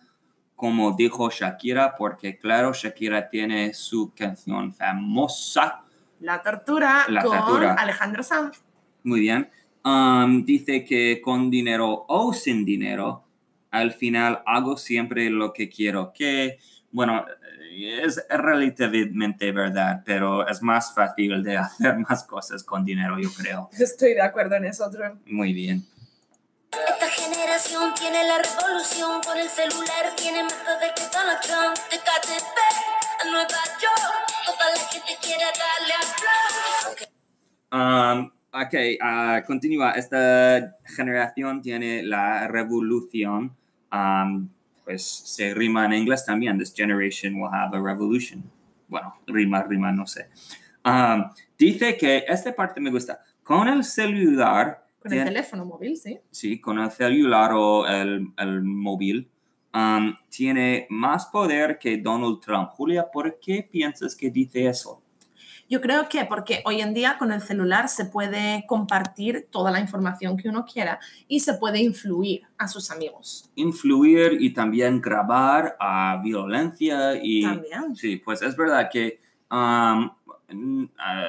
como 0.63 0.93
dijo 0.93 1.29
Shakira, 1.29 1.97
porque 1.97 2.39
claro, 2.39 2.73
Shakira 2.73 3.29
tiene 3.29 3.75
su 3.75 4.13
canción 4.15 4.73
famosa. 4.73 5.83
La 6.21 6.41
tortura 6.41 7.05
La 7.09 7.25
con 7.25 7.37
tortura. 7.37 7.75
Alejandro 7.75 8.23
Sanz. 8.23 8.63
Muy 9.03 9.19
bien. 9.19 9.51
Um, 9.85 10.45
dice 10.45 10.85
que 10.85 11.21
con 11.21 11.51
dinero 11.51 12.05
o 12.07 12.33
sin 12.33 12.65
dinero, 12.65 13.25
al 13.73 13.91
final 13.91 14.45
hago 14.47 14.77
siempre 14.77 15.31
lo 15.31 15.53
que 15.53 15.69
quiero. 15.69 16.13
Que, 16.13 16.61
bueno, 16.93 17.25
es 17.73 18.25
relativamente 18.31 19.51
verdad, 19.51 20.05
pero 20.07 20.47
es 20.47 20.63
más 20.63 20.95
fácil 20.95 21.43
de 21.43 21.57
hacer 21.59 21.99
más 21.99 22.23
cosas 22.23 22.63
con 22.63 22.85
dinero, 22.85 23.19
yo 23.19 23.31
creo. 23.37 23.69
Estoy 23.77 24.15
de 24.15 24.23
acuerdo 24.23 24.55
en 24.55 24.67
eso, 24.67 24.89
Drew. 24.89 25.19
Muy 25.27 25.55
bien. 25.55 25.85
Esta 26.73 27.07
generación 27.07 27.93
tiene 27.95 28.27
la 28.27 28.39
revolución 28.39 29.21
con 29.23 29.37
el 29.39 29.49
celular, 29.49 30.15
tiene 30.17 30.43
más 30.43 30.55
poder 30.55 30.93
que 30.95 31.03
Donald 31.13 31.41
Trump. 31.41 31.77
De 31.91 31.99
KTP 31.99 32.59
a 33.21 33.31
Nueva 33.31 33.63
York, 33.81 34.27
toda 34.47 34.71
la 34.71 34.81
gente 34.89 35.19
quiere 35.21 35.45
darle 35.45 35.95
a 35.95 36.03
Um, 37.75 38.31
ok, 38.53 38.75
ah, 39.01 39.43
continúa. 39.47 39.93
Esta 39.93 40.77
generación 40.85 41.63
tiene 41.63 42.03
la 42.03 42.49
revolución. 42.49 43.57
um, 43.93 44.49
pues 44.85 45.05
se 45.07 45.55
rima 45.55 45.85
en 45.87 45.93
inglés 45.93 46.25
también. 46.25 46.59
This 46.59 46.73
generation 46.75 47.41
will 47.41 47.51
have 47.53 47.77
a 47.77 47.81
revolution. 47.81 48.43
Bueno, 48.89 49.15
rima, 49.27 49.63
rima, 49.63 49.93
no 49.93 50.07
sé. 50.07 50.29
Um, 50.85 51.31
dice 51.57 51.97
que 51.97 52.25
esta 52.27 52.53
parte 52.55 52.81
me 52.81 52.91
gusta. 52.91 53.21
Con 53.43 53.69
el 53.69 53.85
celular, 53.85 54.82
Con 55.03 55.13
el 55.13 55.25
teléfono 55.25 55.65
móvil, 55.65 55.97
sí. 55.97 56.19
sí, 56.31 56.61
con 56.61 56.79
el 56.79 56.91
celular 56.91 57.53
o 57.55 57.87
el, 57.87 58.29
el 58.37 58.63
móvil, 58.63 59.29
um, 59.75 60.15
tiene 60.29 60.87
más 60.91 61.27
poder 61.27 61.79
que 61.79 61.97
Donald 61.99 62.41
Trump. 62.41 62.71
Julia, 62.71 63.07
¿por 63.13 63.39
qué 63.41 63.69
piensas 63.71 64.15
que 64.15 64.31
dice 64.31 64.67
eso? 64.67 65.03
Yo 65.69 65.81
creo 65.81 66.07
que 66.07 66.27
porque 66.27 66.61
hoy 66.67 66.83
en 66.83 66.93
día 66.93 67.17
con 67.19 67.33
el 67.33 67.41
celular 67.41 67.89
se 67.89 68.05
puede 68.05 68.65
compartir 68.67 69.49
toda 69.51 69.71
la 69.71 69.81
información 69.81 70.37
que 70.37 70.51
uno 70.51 70.67
quiera 70.67 70.99
y 71.29 71.41
se 71.41 71.55
puede 71.55 71.81
influir 71.81 72.43
a 72.59 72.69
sus 72.69 72.91
amigos. 72.91 73.51
influir 73.55 74.37
y 74.39 74.53
también 74.53 75.01
grabar 75.01 75.75
a 75.81 76.21
violencia 76.23 77.15
y 77.23 77.43
También. 77.43 77.97
sí 77.97 78.17
pues 78.17 78.43
es 78.43 78.55
verdad 78.55 78.91
que 78.93 79.19
um, 79.51 80.11
n- 80.53 80.85
eh, 80.85 81.29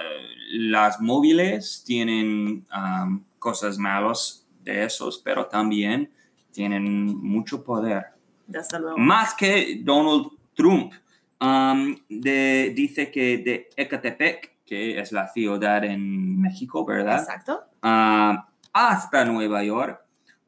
las 0.51 0.99
móviles 1.01 1.83
tienen 1.85 2.65
um, 2.75 3.23
cosas 3.39 3.77
malas 3.77 4.45
de 4.63 4.83
esos 4.85 5.17
pero 5.19 5.47
también 5.47 6.11
tienen 6.51 6.85
mucho 7.17 7.63
poder 7.63 8.05
Desde 8.47 8.79
luego. 8.79 8.97
más 8.97 9.33
que 9.33 9.79
Donald 9.81 10.27
Trump 10.53 10.93
Um, 11.41 11.97
de- 12.07 12.71
dice 12.73 13.11
que 13.11 13.37
de 13.39 13.69
Ecatepec 13.75 14.53
que 14.65 14.97
es 15.01 15.11
la 15.11 15.27
ciudad 15.27 15.83
en 15.83 16.39
México 16.41 16.85
verdad 16.85 17.19
Exacto. 17.19 17.65
Ah, 17.81 18.47
hasta 18.71 19.25
Nueva 19.25 19.61
York, 19.61 19.99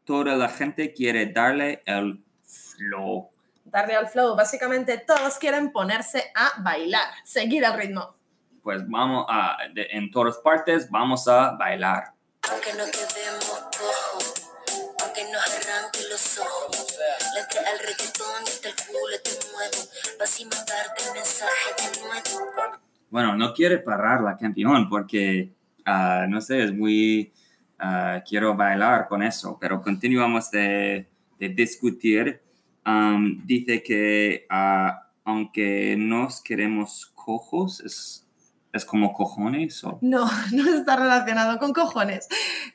toda 0.05 0.38
la 0.38 0.47
gente 0.47 0.93
quiere 0.93 1.25
darle 1.25 1.81
el 1.85 2.23
flow. 2.45 3.29
Darle 3.65 3.95
al 3.95 4.07
flow. 4.07 4.38
Básicamente 4.38 5.03
todos 5.05 5.38
quieren 5.38 5.73
ponerse 5.73 6.31
a 6.33 6.61
bailar, 6.61 7.09
seguir 7.25 7.65
el 7.65 7.73
ritmo. 7.73 8.13
Pues 8.65 8.82
vamos 8.89 9.28
a, 9.30 9.58
de- 9.75 9.88
en 9.91 10.10
todas 10.10 10.39
partes, 10.39 10.89
vamos 10.89 11.28
a 11.28 11.51
bailar. 11.51 12.06
Aunque 12.51 12.73
no 12.73 12.84
quedemos 12.86 13.45
cojos, 13.78 14.34
aunque 15.04 15.23
nos 15.32 15.43
arranque 15.45 15.99
los 16.10 16.39
ojos. 16.39 16.97
Le 17.36 17.41
entré 17.41 17.60
al 17.60 17.78
reggaetón 17.78 18.43
y 18.43 18.49
hasta 18.49 18.69
el 18.69 18.75
culo 18.75 19.17
te 19.23 19.30
muevo. 19.51 19.89
Vas 20.19 20.41
a 20.41 20.43
mandarte 20.45 21.04
el 21.08 21.13
mensaje 21.13 21.75
de 21.78 22.08
nuevo. 22.08 22.51
Bueno, 23.12 23.36
no 23.36 23.54
quiere 23.54 23.78
parar 23.78 24.21
la 24.21 24.36
canción 24.36 24.89
porque, 24.89 25.54
ah, 25.86 26.25
no 26.28 26.41
sé, 26.41 26.63
es 26.63 26.73
muy, 26.73 27.32
ah, 27.78 28.23
quiero 28.28 28.56
bailar 28.56 29.08
con 29.08 29.21
eso, 29.21 29.60
pero 29.62 29.80
continuamos 29.80 30.49
de, 30.49 31.08
de 31.38 31.49
discutir. 31.49 32.41
Um, 32.84 33.45
dice 33.45 33.84
que 33.84 34.47
ah, 34.49 35.08
aunque 35.23 35.95
nos 35.99 36.41
queremos 36.41 37.06
cojos, 37.13 37.80
es, 37.82 38.24
es 38.75 38.85
como 38.85 39.13
cojones 39.13 39.83
o... 39.83 39.97
No, 40.01 40.29
no 40.51 40.69
está 40.73 40.95
relacionado 40.97 41.57
con 41.59 41.73
cojones. 41.73 42.27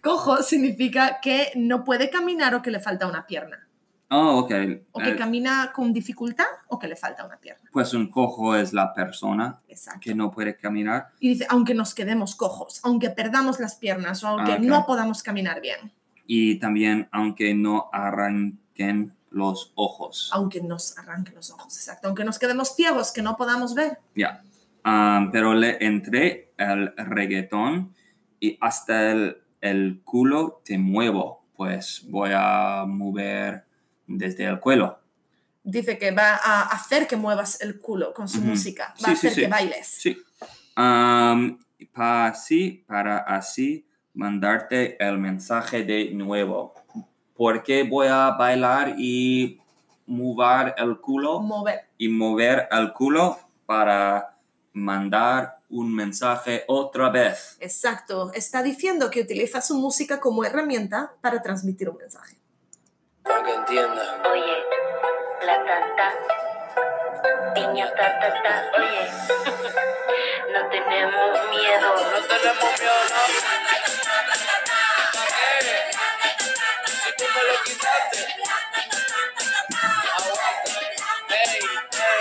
Cojo 0.02 0.42
significa 0.42 1.20
que 1.20 1.52
no 1.56 1.84
puede 1.84 2.10
caminar 2.10 2.54
o 2.54 2.62
que 2.62 2.70
le 2.70 2.80
falta 2.80 3.06
una 3.06 3.26
pierna. 3.26 3.66
Oh, 4.12 4.38
ok. 4.40 4.52
O 4.92 4.98
que 4.98 5.10
Eh, 5.10 5.16
camina 5.16 5.70
con 5.72 5.92
dificultad 5.92 6.46
o 6.68 6.78
que 6.80 6.88
le 6.88 6.96
falta 6.96 7.24
una 7.24 7.36
pierna. 7.36 7.68
pues 7.72 7.94
un 7.94 8.10
cojo 8.10 8.56
es 8.56 8.72
la 8.72 8.92
persona 8.92 9.58
Exacto. 9.68 10.00
que 10.02 10.14
no 10.16 10.30
puede 10.32 10.56
caminar. 10.56 11.10
Y 11.20 11.28
dice, 11.28 11.46
aunque 11.48 11.74
nos 11.74 11.94
quedemos 11.94 12.34
cojos, 12.34 12.80
aunque 12.82 13.10
perdamos 13.10 13.60
las 13.60 13.76
piernas 13.76 14.24
o 14.24 14.28
aunque 14.28 14.52
Ah, 14.52 14.56
ok. 14.56 14.62
no 14.62 14.84
podamos 14.86 15.22
caminar 15.22 15.60
bien, 15.60 15.92
Y 16.26 16.56
también 16.58 17.08
aunque 17.12 17.54
no 17.54 17.88
arranquen 17.92 19.12
los 19.30 19.70
ojos. 19.76 20.30
aunque 20.32 20.60
nos 20.60 20.98
arranquen 20.98 21.34
los 21.36 21.50
ojos, 21.52 21.76
exacto, 21.76 22.08
aunque 22.08 22.24
nos 22.24 22.38
quedemos 22.40 22.74
ciegos, 22.74 23.12
que 23.12 23.22
no 23.22 23.36
podamos 23.36 23.74
ver. 23.74 23.98
Ya. 24.16 24.42
Um, 24.84 25.30
pero 25.30 25.54
le 25.54 25.76
entré 25.84 26.52
el 26.56 26.94
reggaetón 26.96 27.94
y 28.40 28.56
hasta 28.60 29.10
el, 29.12 29.42
el 29.60 30.00
culo 30.04 30.62
te 30.64 30.78
muevo. 30.78 31.44
Pues 31.54 32.02
voy 32.08 32.30
a 32.34 32.84
mover 32.86 33.64
desde 34.06 34.44
el 34.46 34.58
cuello. 34.60 34.98
Dice 35.62 35.98
que 35.98 36.10
va 36.10 36.36
a 36.42 36.62
hacer 36.62 37.06
que 37.06 37.16
muevas 37.16 37.60
el 37.60 37.78
culo 37.78 38.14
con 38.14 38.28
su 38.28 38.38
Ujú. 38.38 38.48
música, 38.48 38.94
va 39.04 39.08
Sí, 39.08 39.10
a 39.12 39.16
sí, 39.16 39.26
hacer 39.26 39.32
sí. 39.32 39.40
que 39.42 39.46
bailes. 39.48 39.86
Sí. 39.86 40.16
Um, 40.76 41.58
para 41.92 42.26
así, 42.28 42.82
para 42.86 43.18
así 43.18 43.86
mandarte 44.14 44.96
el 45.04 45.18
mensaje 45.18 45.84
de 45.84 46.10
nuevo. 46.12 46.74
Porque 47.36 47.82
voy 47.82 48.06
a 48.08 48.30
bailar 48.30 48.94
y 48.98 49.60
mover 50.06 50.74
el 50.78 50.98
culo 50.98 51.40
Mover. 51.40 51.80
y 51.98 52.08
mover 52.08 52.66
el 52.70 52.92
culo 52.94 53.38
para 53.66 54.29
mandar 54.72 55.58
un 55.68 55.94
mensaje 55.94 56.64
otra 56.68 57.10
vez. 57.10 57.56
Exacto, 57.60 58.32
está 58.34 58.62
diciendo 58.62 59.10
que 59.10 59.20
utiliza 59.20 59.60
su 59.60 59.76
música 59.76 60.20
como 60.20 60.44
herramienta 60.44 61.12
para 61.20 61.42
transmitir 61.42 61.88
un 61.88 61.96
mensaje. 61.96 62.36
Para 63.22 63.42
que 63.44 63.54
entienda. 63.54 64.22
Oye, 64.30 64.56
la 65.46 65.64
tata, 65.64 66.12
piña 67.54 67.88
ta 67.94 68.18
ta 68.20 68.42
ta, 68.42 68.70
oye, 68.78 69.10
no 70.52 70.68
tenemos 70.68 71.30
miedo. 71.50 71.88
No 71.94 72.26
tenemos 72.26 72.80
miedo, 72.80 73.00
¿no? 73.10 73.20
Tú 77.16 77.24
me 77.24 77.42
lo 77.52 77.62
quitaste. 77.64 78.18
Aguanta. 80.16 80.72
Ey, 81.28 81.60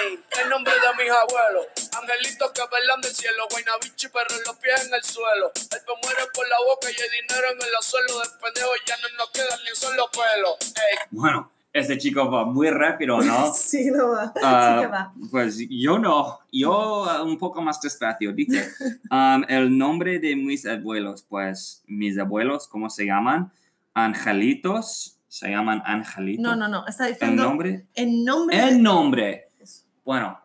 ey. 0.02 0.24
El 0.42 0.50
nombre 0.50 0.74
de 0.74 1.04
mis 1.04 1.12
abuelos. 1.12 1.79
Angelitos 2.02 2.52
que 2.52 2.62
velan 2.72 3.02
del 3.02 3.12
cielo. 3.12 3.48
Guaynabichi, 3.52 4.08
pero 4.10 4.30
los 4.46 4.56
pies 4.58 4.88
en 4.88 4.94
el 4.94 5.04
suelo. 5.04 5.52
El 5.56 5.82
pe 5.84 5.94
muere 6.04 6.24
por 6.34 6.48
la 6.48 6.58
boca 6.66 6.88
y 6.90 6.96
el 6.96 7.12
dinero 7.28 7.48
en 7.52 7.62
el 7.62 7.74
suelo. 7.82 8.20
Del 8.20 8.32
pendejo 8.42 8.72
ya 8.86 8.96
no 8.98 9.08
nos 9.18 9.30
queda 9.32 9.56
ni 9.64 9.70
un 9.70 9.76
solo 9.76 10.10
pelo. 10.12 10.58
Ey. 10.60 10.98
Bueno, 11.12 11.52
este 11.72 11.98
chico 11.98 12.30
va 12.32 12.46
muy 12.46 12.70
rápido, 12.70 13.22
¿no? 13.22 13.54
Sí, 13.54 13.92
no 13.92 14.10
va. 14.10 14.34
Ah, 14.42 14.76
sí 14.76 14.82
que 14.82 14.88
va. 14.88 15.14
Pues 15.32 15.58
yo 15.70 16.00
no, 16.00 16.40
yo 16.52 17.06
ah, 17.06 17.24
un 17.24 17.38
poco 17.38 17.62
más 17.62 17.80
despacio. 17.80 18.34
Dice, 18.34 18.70
um, 19.12 19.44
el 19.48 19.78
nombre 19.78 20.20
de 20.20 20.36
mis 20.36 20.66
abuelos, 20.66 21.24
pues 21.28 21.84
mis 21.88 22.18
abuelos, 22.18 22.68
¿cómo 22.68 22.90
se 22.90 23.06
llaman? 23.06 23.52
Angelitos, 23.94 25.18
se 25.28 25.50
llaman 25.50 25.82
Angelitos. 25.86 26.44
No, 26.44 26.56
no, 26.56 26.68
no, 26.68 26.88
está 26.88 27.08
¿El 27.08 27.14
diciendo 27.14 27.44
nombre? 27.44 27.86
en 27.94 28.26
nombre 28.26 28.68
El 28.68 28.82
nombre. 28.82 29.50
Eso. 29.60 29.84
Bueno, 30.04 30.40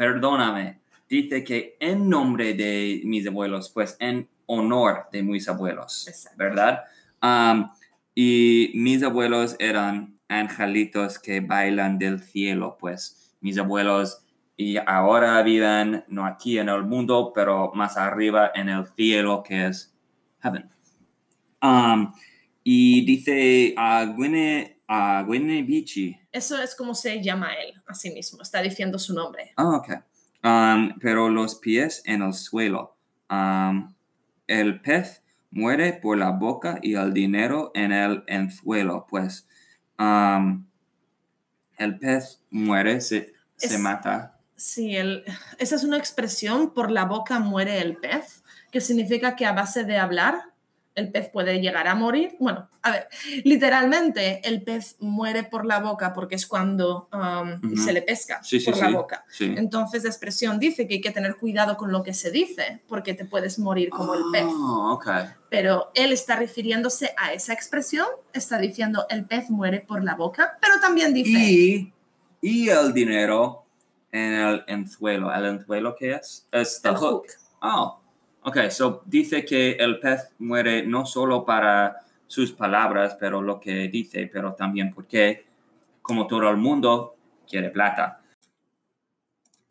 perdóname. 0.00 0.80
Dice 1.10 1.44
que 1.44 1.76
en 1.78 2.08
nombre 2.08 2.54
de 2.54 3.02
mis 3.04 3.26
abuelos, 3.26 3.68
pues 3.68 3.98
en 4.00 4.26
honor 4.46 5.08
de 5.12 5.22
mis 5.22 5.46
abuelos, 5.46 6.08
Exacto. 6.08 6.38
¿verdad? 6.38 6.84
Um, 7.22 7.68
y 8.14 8.72
mis 8.76 9.02
abuelos 9.02 9.56
eran 9.58 10.18
angelitos 10.26 11.18
que 11.18 11.40
bailan 11.40 11.98
del 11.98 12.20
cielo, 12.20 12.78
pues 12.80 13.36
mis 13.42 13.58
abuelos 13.58 14.24
y 14.56 14.78
ahora 14.78 15.42
viven 15.42 16.02
no 16.08 16.24
aquí 16.24 16.58
en 16.58 16.70
el 16.70 16.84
mundo, 16.84 17.32
pero 17.34 17.70
más 17.74 17.98
arriba 17.98 18.52
en 18.54 18.70
el 18.70 18.86
cielo 18.96 19.42
que 19.42 19.66
es 19.66 19.94
heaven. 20.42 20.66
Um, 21.60 22.14
y 22.64 23.04
dice 23.04 23.74
a 23.76 24.06
Gwene, 24.06 24.79
a 24.92 25.22
Gwene 25.22 25.62
Bichi, 25.62 26.18
Eso 26.32 26.60
es 26.60 26.74
como 26.74 26.96
se 26.96 27.22
llama 27.22 27.54
él 27.54 27.74
a 27.86 27.94
sí 27.94 28.10
mismo, 28.10 28.42
está 28.42 28.60
diciendo 28.60 28.98
su 28.98 29.14
nombre. 29.14 29.52
Ah, 29.56 29.76
ok. 29.76 29.88
Um, 30.42 30.98
pero 30.98 31.28
los 31.28 31.54
pies 31.54 32.02
en 32.06 32.22
el 32.22 32.34
suelo. 32.34 32.96
Um, 33.30 33.94
el 34.48 34.80
pez 34.80 35.22
muere 35.52 35.92
por 35.92 36.18
la 36.18 36.30
boca 36.30 36.78
y 36.82 36.94
el 36.96 37.12
dinero 37.12 37.70
en 37.74 37.92
el 37.92 38.24
anzuelo. 38.28 39.06
Pues 39.08 39.46
um, 39.98 40.66
el 41.78 41.96
pez 41.98 42.42
muere, 42.50 43.00
se, 43.00 43.32
se 43.56 43.78
mata. 43.78 44.38
Sí, 44.56 44.96
el- 44.96 45.24
esa 45.58 45.76
es 45.76 45.84
una 45.84 45.98
expresión, 45.98 46.74
por 46.74 46.90
la 46.90 47.04
boca 47.04 47.38
muere 47.38 47.80
el 47.80 47.96
pez, 47.96 48.42
que 48.72 48.80
significa 48.80 49.36
que 49.36 49.46
a 49.46 49.52
base 49.52 49.84
de 49.84 49.98
hablar 49.98 50.49
el 50.94 51.10
pez 51.10 51.28
puede 51.28 51.60
llegar 51.60 51.86
a 51.88 51.94
morir. 51.94 52.36
Bueno, 52.40 52.68
a 52.82 52.90
ver, 52.90 53.08
literalmente 53.44 54.40
el 54.48 54.62
pez 54.62 54.96
muere 55.00 55.44
por 55.44 55.64
la 55.64 55.78
boca 55.80 56.12
porque 56.12 56.34
es 56.34 56.46
cuando 56.46 57.08
um, 57.12 57.76
se 57.76 57.92
le 57.92 58.02
pesca 58.02 58.42
Sí, 58.42 58.58
sí, 58.60 58.70
por 58.70 58.80
la 58.80 58.88
sí. 58.88 58.94
boca. 58.94 59.24
Entonces 59.40 60.02
la 60.04 60.10
expresión 60.10 60.58
dice 60.58 60.86
que 60.88 60.94
hay 60.94 61.00
que 61.00 61.10
tener 61.10 61.36
cuidado 61.36 61.76
con 61.76 61.92
lo 61.92 62.02
que 62.02 62.12
se 62.14 62.30
dice 62.30 62.82
porque 62.88 63.14
te 63.14 63.24
puedes 63.24 63.58
morir 63.58 63.90
como 63.90 64.14
el 64.14 64.22
pez. 64.32 64.44
Ah, 64.46 64.92
ok. 64.92 65.08
Pero 65.48 65.90
él 65.94 66.12
está 66.12 66.36
refiriéndose 66.36 67.14
a 67.16 67.32
esa 67.32 67.52
expresión, 67.52 68.06
está 68.32 68.58
diciendo 68.58 69.06
el 69.10 69.24
pez 69.26 69.50
muere 69.50 69.80
por 69.80 70.02
la 70.04 70.14
boca, 70.14 70.56
pero 70.60 70.80
también 70.80 71.14
dice... 71.14 71.30
Y, 71.30 71.92
y 72.40 72.68
el 72.68 72.92
dinero 72.92 73.64
en 74.12 74.32
el 74.34 74.64
anzuelo. 74.68 75.32
¿El 75.32 75.44
anzuelo 75.46 75.94
qué 75.96 76.14
es? 76.14 76.46
Es 76.50 76.80
El 76.84 76.96
hook. 76.96 77.10
hook. 77.10 77.26
Oh, 77.62 77.99
ok. 78.42 78.70
So 78.70 79.02
dice 79.06 79.44
que 79.44 79.72
el 79.72 79.98
pez 79.98 80.32
muere 80.38 80.84
no 80.86 81.06
solo 81.06 81.44
para 81.44 82.06
sus 82.26 82.52
palabras, 82.52 83.16
pero 83.18 83.42
lo 83.42 83.58
que 83.58 83.88
dice, 83.88 84.30
pero 84.32 84.54
también 84.54 84.92
porque, 84.94 85.46
como 86.00 86.26
todo 86.26 86.48
el 86.48 86.56
mundo, 86.56 87.16
quiere 87.48 87.70
plata. 87.70 88.20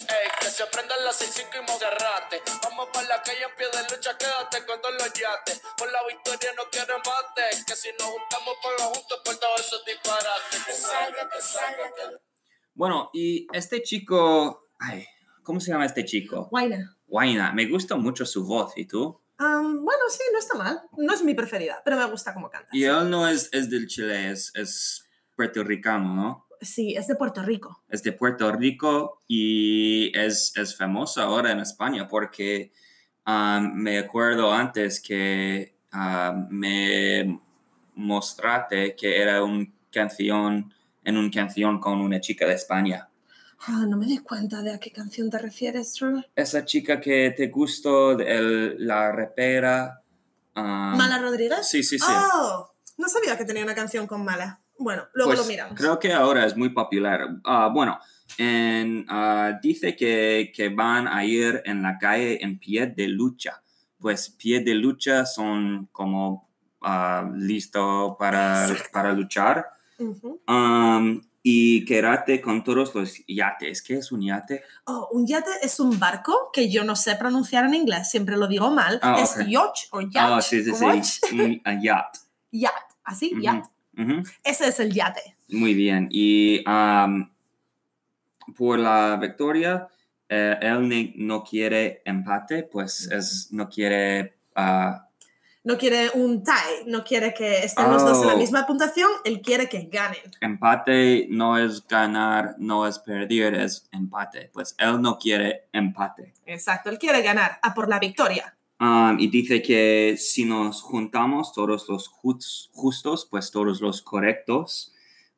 Ey, 0.01 0.29
que 0.39 0.47
se 0.47 0.65
prendan 0.67 1.03
las 1.05 1.15
6 1.15 1.47
y 1.53 1.58
Monserrate. 1.60 2.41
Vamos 2.63 2.88
para 2.93 3.08
la 3.08 3.21
calle 3.21 3.43
en 3.43 3.55
pie 3.58 3.67
de 3.67 3.95
lucha, 3.95 4.17
quédate 4.17 4.65
con 4.65 4.82
todos 4.82 4.95
los 4.95 5.13
yates. 5.13 5.62
Por 5.77 5.91
la 5.91 5.99
victoria 6.08 6.51
no 6.55 6.63
quiero 6.71 6.95
embate. 6.95 7.63
Que 7.65 7.75
si 7.75 7.89
nos 7.99 8.08
juntamos 8.08 8.55
para 8.63 8.84
juntos 8.84 9.21
por 9.23 9.36
todos 9.38 9.60
esos 9.60 9.86
disparates. 9.86 10.63
Que 10.65 10.71
salga, 10.73 11.29
que 11.29 11.41
salga, 11.41 11.93
que 11.95 12.17
Bueno, 12.73 13.10
y 13.13 13.47
este 13.53 13.82
chico, 13.82 14.69
ay, 14.79 15.05
¿cómo 15.43 15.60
se 15.60 15.71
llama 15.71 15.86
este 15.86 16.05
chico? 16.05 16.47
Guayna. 16.49 16.98
Guayna, 17.10 17.52
me 17.54 17.65
gusta 17.65 17.95
mucho 17.95 18.26
su 18.26 18.45
voz, 18.45 18.74
¿y 18.78 18.86
tú? 18.86 19.19
Am, 19.38 19.84
bueno, 19.84 20.04
sí, 20.10 20.24
no 20.32 20.39
está 20.39 20.58
mal. 20.58 20.82
No 20.98 21.13
es 21.13 21.24
mi 21.24 21.34
preferida, 21.34 21.82
pero 21.84 21.98
me 21.98 22.06
gusta 22.06 22.34
cómo 22.34 22.50
canta. 22.50 22.69
Y 22.72 22.84
él 22.84 23.10
no 23.10 23.28
es, 23.28 23.50
es 23.52 23.69
del 23.69 23.88
Chile, 23.88 24.32
es, 24.32 24.52
es 24.56 25.10
puertorricano, 25.36 26.15
¿no? 26.15 26.45
Sí, 26.62 26.93
es 26.95 27.08
de 27.08 27.15
Puerto 27.15 27.41
Rico. 27.41 27.84
es 27.88 28.04
de 28.04 28.12
Puerto 28.12 28.52
Rico 28.52 29.22
y 29.28 30.12
es, 30.17 30.52
es 30.58 30.76
famoso 30.76 31.22
ahora 31.22 31.54
en 31.54 31.60
España 31.60 32.06
porque 32.06 32.74
um, 33.26 33.74
me 33.76 33.98
acuerdo 33.98 34.52
antes 34.52 35.00
que 35.00 35.78
um, 35.93 36.48
me 36.50 37.39
mostraste 37.95 38.93
que 38.93 39.22
era 39.22 39.41
una 39.41 39.65
canción 39.89 40.74
en 41.06 41.17
una 41.17 41.32
canción 41.32 41.80
con 41.80 42.02
una 42.02 42.19
chica 42.19 42.45
de 42.45 42.56
España. 42.56 43.10
Ah, 43.67 43.86
no 43.88 43.98
me 43.98 44.06
di 44.06 44.17
cuenta 44.19 44.62
de 44.62 44.74
a 44.74 44.80
qué 44.80 44.91
canción 44.91 45.30
te 45.30 45.38
refieres, 45.38 45.93
Drew. 45.95 46.24
Esa 46.36 46.63
chica 46.65 47.00
que 47.00 47.32
te 47.36 47.48
gustó, 47.48 48.17
el- 48.19 48.76
la 48.86 49.12
repera. 49.12 50.02
um, 50.56 50.63
¿Mala 50.98 51.19
Rodríguez? 51.19 51.67
Sí, 51.69 51.84
sí, 51.84 52.00
sí. 52.00 52.06
Oh, 52.34 52.69
no 52.98 53.08
sabía 53.08 53.38
que 53.38 53.45
tenía 53.45 53.63
una 53.63 53.76
canción 53.76 54.08
con 54.08 54.24
Mala. 54.26 54.62
Bueno, 54.78 55.04
luego 55.13 55.32
Pues, 55.32 55.39
lo 55.39 55.45
miramos. 55.45 55.76
Creo 55.78 56.00
que 56.00 56.12
ahora 56.13 56.45
es 56.45 56.56
muy 56.58 56.69
popular. 56.69 57.28
Ah, 57.43 57.69
bueno, 57.74 58.00
en, 58.38 59.06
ah, 59.10 59.60
dice 59.62 59.95
que, 59.95 60.52
que 60.56 60.69
van 60.69 61.08
a 61.08 61.24
ir 61.26 61.62
en 61.65 61.82
la 61.82 61.98
calle 61.98 62.43
en 62.43 62.58
pie 62.60 62.88
de 62.88 63.08
lucha. 63.08 63.62
Pues 64.00 64.30
pie 64.30 64.62
de 64.62 64.74
lucha 64.74 65.26
son 65.26 65.88
como 65.91 66.50
ah, 66.82 67.30
listo 67.36 68.15
para, 68.17 68.67
para 68.93 69.12
luchar. 69.13 69.67
Um, 70.48 71.22
y 71.41 71.86
quédate 71.86 72.41
con 72.41 72.63
todos 72.63 72.93
los 72.95 73.23
yates. 73.28 73.82
¿Qué 73.82 73.95
es 73.97 74.12
un 74.12 74.21
yate? 74.21 74.63
Oh, 74.86 75.08
un 75.12 75.25
yate 75.25 75.49
es 75.62 75.80
un 75.80 75.97
barco 75.99 76.49
que 76.52 76.69
yo 76.69 76.84
no 76.84 76.95
sé 76.95 77.15
pronunciar 77.15 77.65
en 77.65 77.73
inglés, 77.75 78.10
siempre 78.10 78.36
lo 78.38 78.47
digo 78.47 78.71
mal. 78.71 78.99
Ah, 79.02 79.19
es 79.21 79.36
yacht 79.47 79.88
o 79.91 80.02
yacht. 80.02 80.15
Ah, 80.17 80.41
sí, 80.41 80.63
sí, 80.63 80.71
yacht. 80.71 81.04
sí. 81.04 81.62
Un 81.65 81.82
yacht. 81.82 82.15
Yacht, 82.52 82.95
así, 83.04 83.32
Ujú, 83.34 83.41
yacht. 83.43 83.65
ujú. 83.95 84.23
Ese 84.43 84.67
es 84.67 84.80
el 84.80 84.91
yate. 84.91 85.36
Muy 85.49 85.75
bien. 85.75 86.08
Y 86.12 86.63
um, 86.67 87.30
por 88.58 88.80
la 88.80 89.17
victoria, 89.17 89.88
eh, 90.28 90.58
él 90.62 91.13
no 91.15 91.43
quiere 91.43 92.02
empate, 92.06 92.63
pues 92.63 93.08
es, 93.12 93.49
no 93.52 93.69
quiere... 93.69 94.36
ah, 94.56 95.09
No 95.63 95.78
quiere 95.78 96.10
un 96.13 96.41
tie, 96.43 96.86
no 96.88 97.04
quiere 97.04 97.34
que 97.34 97.60
estén 97.65 97.89
los 97.91 98.02
dos 98.04 98.22
en 98.22 98.28
la 98.28 98.34
Oh. 98.36 98.38
misma 98.38 98.65
puntuación, 98.65 99.10
él 99.26 99.41
quiere 99.41 99.67
que 99.67 99.89
ganen. 99.91 100.22
empate 100.40 101.27
no 101.29 101.58
es 101.58 101.86
ganar, 101.86 102.56
no 102.60 102.88
es 102.88 102.98
perder, 103.00 103.56
es 103.56 103.88
empate. 103.92 104.50
Pues 104.54 104.73
él 104.77 105.02
no 105.02 105.17
quiere 105.19 105.67
empate. 105.73 106.33
Exacto, 106.46 106.90
él 106.90 106.98
quiere 106.98 107.21
ganar, 107.21 107.60
a 107.62 107.73
por 107.73 107.90
la 107.90 108.00
victoria. 108.00 108.56
Um, 108.79 109.19
y 109.19 109.27
dice 109.27 109.62
que 109.62 110.15
si 110.17 110.46
nos 110.46 110.81
juntamos 110.81 111.52
todos 111.52 111.90
los 111.90 112.08
jus- 112.10 112.69
justos, 112.71 113.27
pues 113.29 113.52
todos 113.52 113.81
los 113.81 114.02
correctos, 114.02 114.94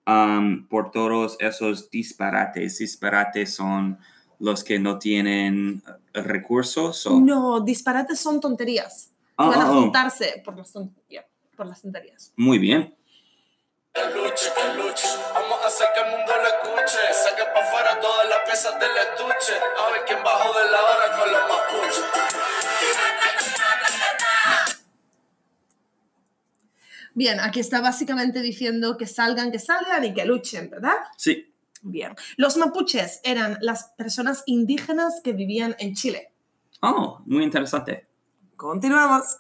um, 0.06 0.68
por 0.68 0.92
todos 0.92 1.36
esos 1.40 1.90
disparates. 1.90 2.78
Disparates 2.78 3.56
son 3.56 3.98
los 4.40 4.64
que 4.64 4.78
no 4.78 5.00
tienen 5.00 5.82
recursos. 6.14 7.08
o- 7.08 7.20
No, 7.20 7.60
disparates 7.62 8.20
son 8.20 8.40
tonterías. 8.40 9.08
Ah, 9.42 9.50
Van 9.50 9.62
a 9.62 9.66
juntarse 9.66 10.42
por 10.46 10.58
las, 10.58 10.72
por 10.72 11.82
tonterías. 11.82 12.34
Muy 12.36 12.60
bien. 12.60 12.96
Que 13.94 14.06
luche, 14.16 14.50
que 14.56 14.74
luche. 14.82 15.08
Vamos 15.34 15.60
a 15.64 15.68
hacer 15.68 15.88
que 15.94 16.02
el 16.02 16.18
mundo 16.18 16.32
lo 16.34 16.48
escuche. 16.48 17.00
Saque 17.12 17.44
para 17.54 17.68
afuera 17.68 18.00
todas 18.00 18.30
las 18.30 18.40
piezas 18.46 18.80
del 18.80 18.92
estuche. 18.98 19.54
A 19.54 19.92
ver 19.92 20.02
quién 20.08 20.24
bajó 20.24 20.58
de 20.58 20.72
la 20.72 20.82
hora 20.82 21.18
con 21.18 21.32
los 21.32 21.42
mapuches. 21.42 22.06
Bien, 27.14 27.40
aquí 27.42 27.60
está 27.60 27.82
básicamente 27.82 28.42
diciendo 28.42 28.98
que 28.98 29.06
salgan, 29.06 29.52
que 29.52 29.60
salgan 29.60 30.04
y 30.06 30.14
que 30.14 30.24
luchen, 30.24 30.70
¿verdad? 30.70 30.96
Sí. 31.18 31.54
Bien. 31.82 32.16
Los 32.38 32.58
mapuches 32.58 33.20
eran 33.24 33.58
las 33.62 33.90
personas 33.98 34.44
indígenas 34.46 35.20
que 35.24 35.34
vivían 35.34 35.76
en 35.80 35.96
Chile. 35.96 36.32
Oh, 36.82 37.22
muy 37.26 37.44
interesante. 37.44 38.08
Continuamos. 38.62 39.40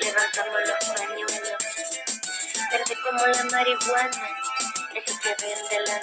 Levantamos 0.00 0.60
los 0.66 0.84
pañuelos. 0.96 1.58
Verde 2.72 2.96
como 3.04 3.26
la 3.26 3.44
marihuana, 3.44 4.28
eso 4.94 5.14
que 5.22 5.36
vende 5.40 5.78
la 5.86 6.00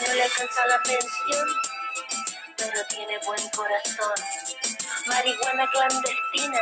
que 0.00 0.08
no 0.08 0.14
le 0.14 0.22
alcanza 0.22 0.66
la 0.66 0.82
pensión, 0.82 1.48
pero 2.56 2.80
tiene 2.88 3.18
buen 3.26 3.40
corazón. 3.54 4.14
Marihuana 5.06 5.68
clandestina, 5.72 6.58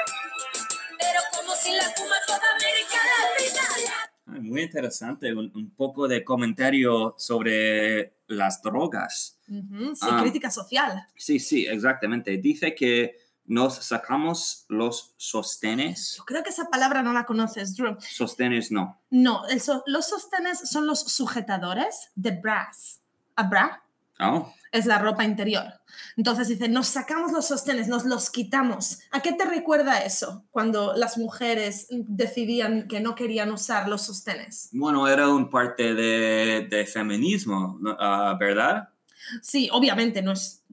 Pero 0.99 1.21
como 1.33 1.55
si 1.55 1.73
la 1.73 1.85
fuma 1.97 2.17
toda 2.27 2.41
América 2.55 2.97
Latina. 3.39 3.93
Ay, 4.27 4.41
Muy 4.41 4.63
interesante. 4.63 5.33
Un, 5.33 5.51
un 5.55 5.71
poco 5.75 6.09
de 6.09 6.25
comentario 6.25 7.15
sobre 7.19 8.19
las 8.27 8.61
drogas. 8.63 9.39
Ujú, 9.49 9.95
Sí, 9.95 10.07
Ah. 10.11 10.19
crítica 10.23 10.51
social. 10.51 11.07
Sí, 11.17 11.39
sí, 11.39 11.67
exactamente. 11.67 12.37
Dice 12.39 12.75
que 12.75 13.17
nos 13.45 13.77
sacamos 13.77 14.65
los 14.69 15.15
sostenes. 15.17 16.17
Yo 16.19 16.25
creo 16.25 16.43
que 16.43 16.51
esa 16.51 16.69
palabra 16.69 17.03
no 17.03 17.13
la 17.13 17.25
conoces, 17.25 17.75
Drew. 17.77 17.97
Sostenes 18.01 18.71
no. 18.71 19.01
No, 19.11 19.43
so- 19.61 19.83
los 19.87 20.09
sostenes 20.09 20.69
son 20.69 20.87
los 20.87 21.01
sujetadores 21.01 22.11
de 22.15 22.33
brass. 22.33 23.01
A 23.39 23.45
bra 23.45 23.83
Oh, 24.21 24.53
es 24.73 24.87
la 24.87 24.99
ropa 24.99 25.25
interior. 25.25 25.63
Entonces 26.17 26.49
dice, 26.49 26.69
nos 26.69 26.89
sacamos 26.89 27.31
los 27.31 27.47
sostenes, 27.47 27.87
nos 27.87 28.05
los 28.05 28.31
quitamos. 28.31 28.99
¿A 29.13 29.21
qué 29.21 29.33
te 29.33 29.45
recuerda 29.45 30.03
eso 30.03 30.45
cuando 30.51 30.93
las 30.97 31.19
mujeres 31.19 31.87
decidían 31.91 32.89
que 32.89 32.99
no 32.99 33.15
querían 33.15 33.53
usar 33.53 33.89
los 33.89 34.03
sostenes? 34.03 34.71
bueno, 34.73 35.07
era 35.07 35.29
un 35.29 35.49
parte 35.51 35.95
de, 35.95 36.67
de 36.69 36.85
feminismo. 36.87 37.79
Ah, 38.01 38.37
¿verdad? 38.41 38.89
Sí, 39.41 39.69
obviamente 39.73 40.21
no 40.21 40.33
es, 40.33 40.65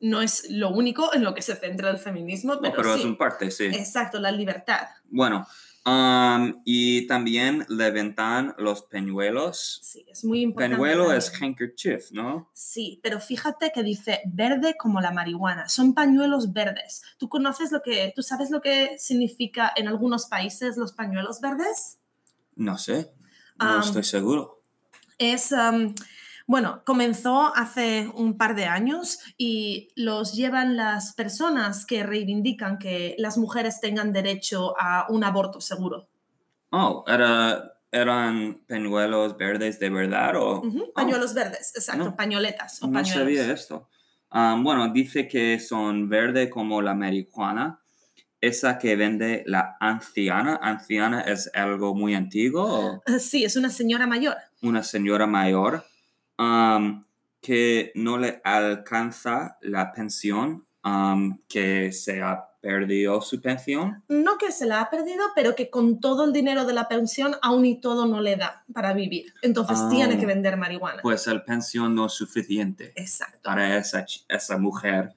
no 0.00 0.20
es 0.20 0.50
lo 0.50 0.70
único 0.70 1.14
en 1.14 1.22
lo 1.22 1.32
que 1.32 1.42
se 1.42 1.54
centra 1.54 1.90
el 1.90 1.98
feminismo, 1.98 2.56
No, 2.56 2.60
pero, 2.60 2.74
pero 2.74 2.94
es 2.96 3.02
sí. 3.02 3.06
un 3.06 3.16
parte, 3.16 3.52
sí. 3.52 3.66
Exacto, 3.66 4.18
la 4.18 4.32
libertad. 4.32 4.88
Bueno, 5.10 5.46
um, 5.86 6.62
y 6.64 7.06
también 7.06 7.64
levantan 7.68 8.54
los 8.58 8.82
peñuelos. 8.82 9.80
Sí, 9.82 10.04
es 10.08 10.24
muy 10.24 10.42
importante. 10.42 10.76
Peñuelo 10.76 11.12
es 11.12 11.30
también. 11.30 11.50
handkerchief, 11.50 12.10
¿no? 12.12 12.50
Sí, 12.52 13.00
pero 13.02 13.20
fíjate 13.20 13.72
que 13.72 13.82
dice 13.82 14.20
verde 14.26 14.76
como 14.78 15.00
la 15.00 15.10
marihuana. 15.10 15.68
Son 15.68 15.94
pañuelos 15.94 16.52
verdes. 16.52 17.02
¿Tú 17.18 17.28
conoces 17.28 17.72
lo 17.72 17.82
que, 17.82 18.12
tú 18.14 18.22
sabes 18.22 18.50
lo 18.50 18.60
que 18.60 18.96
significa 18.98 19.72
en 19.76 19.88
algunos 19.88 20.26
países 20.26 20.76
los 20.76 20.92
pañuelos 20.92 21.40
verdes? 21.40 21.98
No 22.56 22.76
sé, 22.78 23.10
no 23.58 23.76
Um, 23.76 23.80
estoy 23.80 24.04
seguro. 24.04 24.62
Es, 25.18 25.52
am, 25.52 25.94
bueno, 26.50 26.82
comenzó 26.84 27.54
hace 27.54 28.10
un 28.14 28.36
par 28.36 28.54
de 28.56 28.64
años 28.64 29.20
y 29.38 29.90
los 29.94 30.32
llevan 30.34 30.76
las 30.76 31.14
personas 31.14 31.86
que 31.86 32.02
reivindican 32.02 32.78
que 32.78 33.14
las 33.18 33.38
mujeres 33.38 33.80
tengan 33.80 34.12
derecho 34.12 34.74
a 34.80 35.06
un 35.08 35.22
aborto 35.22 35.60
seguro. 35.60 36.08
Oh, 36.72 37.04
era, 37.06 37.72
¿eran 37.92 38.64
peñuelos 38.66 39.36
verdes 39.36 39.78
de 39.78 39.90
verdad 39.90 40.34
o...? 40.36 40.58
Oh, 40.58 40.92
Pañuelos 40.92 41.34
verdes, 41.34 41.72
exacto, 41.76 42.04
No. 42.04 42.16
pañoletas 42.16 42.82
o 42.82 42.86
no 42.88 42.92
pañuelos. 42.94 43.18
sabía 43.22 43.52
esto. 43.52 43.88
Um, 44.32 44.64
bueno, 44.64 44.92
dice 44.92 45.28
que 45.28 45.58
son 45.60 46.08
verde 46.08 46.50
como 46.50 46.82
la 46.82 46.94
marihuana. 46.94 47.80
Esa 48.40 48.78
que 48.78 48.96
vende 48.96 49.42
la 49.46 49.76
anciana. 49.80 50.58
¿Anciana 50.62 51.20
es 51.20 51.50
algo 51.54 51.94
muy 51.94 52.14
antiguo 52.14 52.64
o 52.64 53.02
Eh, 53.06 53.18
Sí, 53.20 53.44
es 53.44 53.54
una 53.56 53.70
señora 53.70 54.06
mayor. 54.06 54.36
una 54.62 54.82
señora 54.82 55.26
mayor 55.26 55.84
um, 56.40 57.04
que 57.40 57.92
no 57.94 58.16
le 58.18 58.40
alcanza 58.44 59.58
la 59.60 59.92
pensión, 59.92 60.66
um, 60.84 61.38
que 61.48 61.92
se 61.92 62.22
ha 62.22 62.46
perdido 62.60 63.20
su 63.22 63.40
pensión? 63.40 64.02
No 64.08 64.36
que 64.36 64.50
se 64.52 64.66
la 64.66 64.80
ha 64.82 64.90
perdido, 64.90 65.24
pero 65.34 65.54
que 65.54 65.70
con 65.70 66.00
todo 66.00 66.24
el 66.24 66.32
dinero 66.32 66.64
de 66.66 66.72
la 66.74 66.88
pensión 66.88 67.36
aún 67.42 67.64
y 67.64 67.80
todo 67.80 68.06
no 68.06 68.20
le 68.20 68.36
da 68.36 68.64
para 68.72 68.92
vivir. 68.92 69.32
Entonces 69.42 69.78
Ah. 69.80 69.88
tiene 69.90 70.18
que 70.18 70.26
vender 70.26 70.56
marihuana. 70.56 71.00
Pues 71.02 71.26
la 71.26 71.44
pensión 71.44 71.94
no 71.94 72.06
es 72.06 72.12
suficiente. 72.12 72.92
Exacto. 72.96 73.38
para 73.44 73.76
esa, 73.78 74.04
esa 74.28 74.58
mujer. 74.58 75.14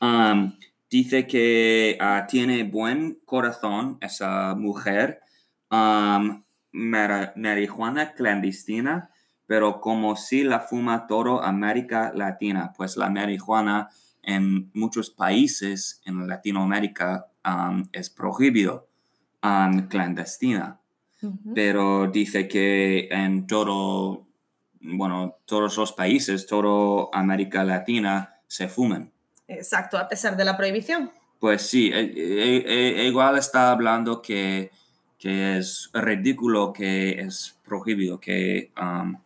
Um, 0.00 0.56
dice 0.90 1.26
que 1.26 1.96
ah, 2.00 2.26
tiene 2.28 2.64
buen 2.64 3.20
corazón 3.24 3.98
esa 4.00 4.54
mujer. 4.56 5.20
Um, 5.70 6.42
marihuana 6.72 8.14
clandestina, 8.14 9.10
pero 9.50 9.80
como 9.80 10.14
si 10.14 10.44
la 10.44 10.60
fuma 10.60 11.08
todo 11.08 11.42
América 11.42 12.12
Latina, 12.14 12.72
pues 12.76 12.96
la 12.96 13.10
marihuana 13.10 13.88
en 14.22 14.70
muchos 14.74 15.10
países 15.10 16.00
en 16.04 16.28
Latinoamérica 16.28 17.26
um, 17.44 17.88
es 17.90 18.10
prohibido 18.10 18.86
um, 19.42 19.88
clandestina 19.88 20.78
pero 21.52 22.06
dice 22.06 22.46
que 22.46 23.08
en 23.10 23.48
todo, 23.48 24.26
bueno, 24.80 25.36
todos 25.44 25.76
los 25.76 25.92
países, 25.92 26.46
toda 26.46 27.08
América 27.12 27.64
Latina 27.64 28.36
se 28.46 28.68
fuman. 28.68 29.10
Exacto, 29.48 29.98
a 29.98 30.08
pesar 30.08 30.36
de 30.36 30.44
la 30.44 30.56
prohibición. 30.56 31.10
Pues 31.40 31.62
sí, 31.62 31.90
e- 31.92 32.12
e- 32.16 33.00
e- 33.02 33.06
igual 33.06 33.36
está 33.36 33.72
hablando 33.72 34.22
que, 34.22 34.70
que 35.18 35.58
es 35.58 35.90
ridículo 35.92 36.72
que 36.72 37.20
es 37.20 37.58
prohibido, 37.64 38.20
que, 38.20 38.70
um, 38.80 39.16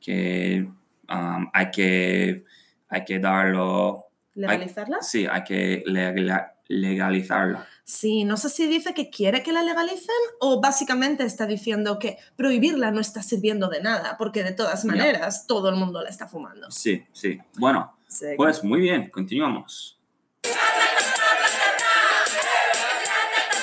que 0.00 0.66
um, 1.08 1.50
hay 1.52 1.70
que 1.70 2.44
hay 2.88 3.04
que 3.04 3.18
darlo, 3.20 4.06
¿Legalizarla? 4.34 4.98
sí, 5.02 5.26
hay 5.30 5.44
que 5.44 5.82
legala- 5.86 6.54
legalizarlo. 6.68 7.60
Sí, 7.84 8.24
no 8.24 8.36
sé 8.36 8.48
si 8.50 8.66
dice 8.68 8.94
que 8.94 9.10
quiere 9.10 9.42
que 9.42 9.52
la 9.52 9.62
legalicen 9.62 10.14
o 10.40 10.60
básicamente 10.60 11.24
está 11.24 11.46
diciendo 11.46 11.98
que 11.98 12.18
prohibirla 12.36 12.90
no 12.92 13.00
está 13.00 13.22
sirviendo 13.22 13.68
de 13.68 13.82
nada, 13.82 14.16
porque 14.16 14.42
de 14.44 14.52
todas 14.52 14.84
maneras 14.84 15.46
todo 15.46 15.68
el 15.68 15.76
mundo 15.76 16.00
la 16.02 16.08
está 16.08 16.26
fumando. 16.28 16.70
Sí, 16.70 17.04
sí. 17.12 17.38
Bueno, 17.58 17.96
Sí. 18.08 18.26
pues 18.36 18.62
muy 18.64 18.80
bien, 18.80 19.08
continuamos. 19.10 19.98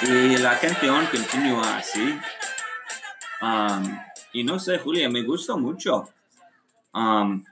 Y 0.04 0.38
la 0.38 0.60
canción 0.60 1.06
continúa 1.08 1.78
así. 1.78 2.18
Um, 3.42 3.98
y 4.34 4.44
no 4.44 4.60
sé, 4.60 4.78
Julia, 4.80 5.10
me 5.10 5.24
gusta 5.24 5.56
mucho. 5.56 6.08
Um, 6.94 7.44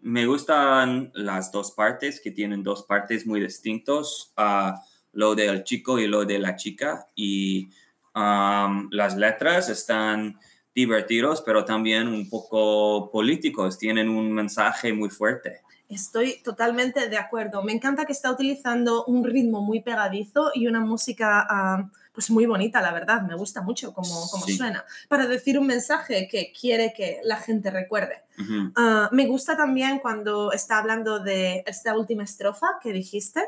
me 0.00 0.26
gustan 0.26 1.10
las 1.14 1.50
dos 1.50 1.72
partes, 1.72 2.20
que 2.20 2.30
tienen 2.30 2.62
dos 2.62 2.84
partes 2.84 3.26
muy 3.26 3.40
distintos, 3.40 4.32
ah, 4.36 4.80
lo 5.12 5.34
del 5.34 5.64
chico 5.64 5.98
y 5.98 6.06
lo 6.06 6.24
de 6.24 6.38
la 6.38 6.56
chica. 6.56 7.06
Y 7.14 7.70
um, 8.14 8.88
las 8.90 9.16
letras 9.16 9.68
están 9.68 10.38
divertidos, 10.74 11.42
pero 11.42 11.64
también 11.64 12.06
un 12.08 12.28
poco 12.30 13.10
políticos, 13.10 13.78
tienen 13.78 14.08
un 14.08 14.32
mensaje 14.32 14.92
muy 14.92 15.10
fuerte. 15.10 15.60
Estoy 15.88 16.40
totalmente 16.44 17.08
de 17.08 17.16
acuerdo. 17.16 17.62
Me 17.62 17.72
encanta 17.72 18.04
que 18.04 18.12
está 18.12 18.30
utilizando 18.30 19.04
un 19.06 19.24
ritmo 19.24 19.62
muy 19.62 19.80
pegadizo 19.80 20.50
y 20.54 20.66
una 20.66 20.80
música 20.80 21.46
ah, 21.48 21.90
pues 22.18 22.30
muy 22.32 22.46
bonita, 22.46 22.80
la 22.80 22.92
verdad. 22.92 23.22
Me 23.22 23.36
gusta 23.36 23.62
mucho 23.62 23.94
cómo, 23.94 24.26
cómo 24.32 24.44
Sí. 24.44 24.56
suena. 24.56 24.84
Para 25.08 25.28
decir 25.28 25.56
un 25.56 25.68
mensaje 25.68 26.26
que 26.26 26.52
quiere 26.52 26.92
que 26.92 27.20
la 27.22 27.36
gente 27.36 27.70
recuerde. 27.70 28.24
Ah, 28.74 29.08
me 29.12 29.24
gusta 29.28 29.56
también 29.56 30.00
cuando 30.00 30.50
está 30.50 30.78
hablando 30.78 31.20
de 31.20 31.62
esta 31.64 31.96
última 31.96 32.24
estrofa 32.24 32.66
que 32.82 32.92
dijiste, 32.92 33.40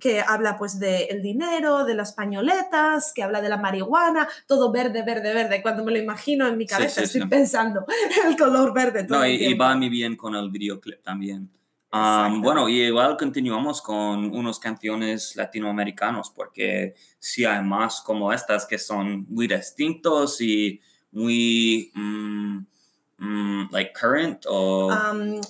que 0.00 0.20
habla 0.20 0.56
pues 0.58 0.80
del 0.80 1.22
dinero, 1.22 1.84
de 1.84 1.94
las 1.94 2.12
pañoletas, 2.12 3.12
que 3.14 3.22
habla 3.22 3.40
de 3.40 3.48
la 3.48 3.56
marihuana, 3.56 4.28
todo 4.48 4.72
verde, 4.72 5.02
verde, 5.04 5.32
verde. 5.32 5.62
Cuando 5.62 5.84
me 5.84 5.92
lo 5.92 5.98
imagino 5.98 6.48
en 6.48 6.56
mi 6.58 6.66
cabeza 6.66 7.00
sí, 7.02 7.04
estoy 7.06 7.20
sí. 7.22 7.28
pensando 7.28 7.86
el 8.26 8.36
color 8.36 8.74
verde. 8.74 9.04
Todo 9.04 9.18
No, 9.18 9.24
el 9.24 9.40
y, 9.40 9.46
y 9.46 9.54
va 9.54 9.76
muy 9.76 9.88
bien 9.88 10.16
con 10.16 10.34
el 10.34 10.50
videoclip 10.50 11.02
también. 11.02 11.48
Um, 11.92 12.40
bueno, 12.40 12.68
y 12.68 12.82
igual 12.82 13.16
continuamos 13.16 13.82
con 13.82 14.32
unas 14.36 14.60
canciones 14.60 15.34
latinoamericanos, 15.34 16.30
porque 16.30 16.94
sí 17.18 17.44
hay 17.44 17.62
más 17.64 18.00
como 18.00 18.32
estas 18.32 18.64
que 18.64 18.78
son 18.78 19.26
muy 19.28 19.48
distintos 19.48 20.40
y 20.40 20.80
muy, 21.10 21.90
mm, 21.92 22.58
mm, 23.18 23.68
like, 23.72 23.92
current 23.92 24.44
o 24.48 24.88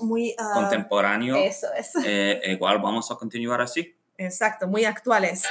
muy... 0.01 0.34
ah, 0.38 0.53
contemporáneo. 0.55 1.36
eso 1.36 1.66
es. 1.76 1.93
Eh, 2.07 2.41
igual 2.47 2.78
vamos 2.78 3.11
a 3.11 3.16
continuar 3.16 3.61
así. 3.61 3.95
Exacto, 4.16 4.66
muy 4.66 4.86
actuales. 4.86 5.45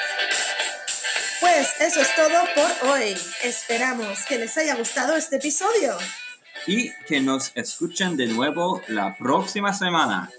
Pues 1.40 1.82
eso 1.82 2.02
es 2.02 2.16
todo 2.16 2.44
por 2.56 2.90
hoy. 2.90 3.16
Esperamos 3.44 4.26
que 4.28 4.40
les 4.40 4.58
haya 4.58 4.76
gustado 4.76 5.16
este 5.16 5.36
episodio. 5.36 5.96
y 6.68 6.92
que 7.08 7.22
nos 7.22 7.52
escuchen 7.56 8.18
de 8.18 8.28
nuevo 8.28 8.82
la 8.88 9.16
próxima 9.18 9.72
semana. 9.74 10.30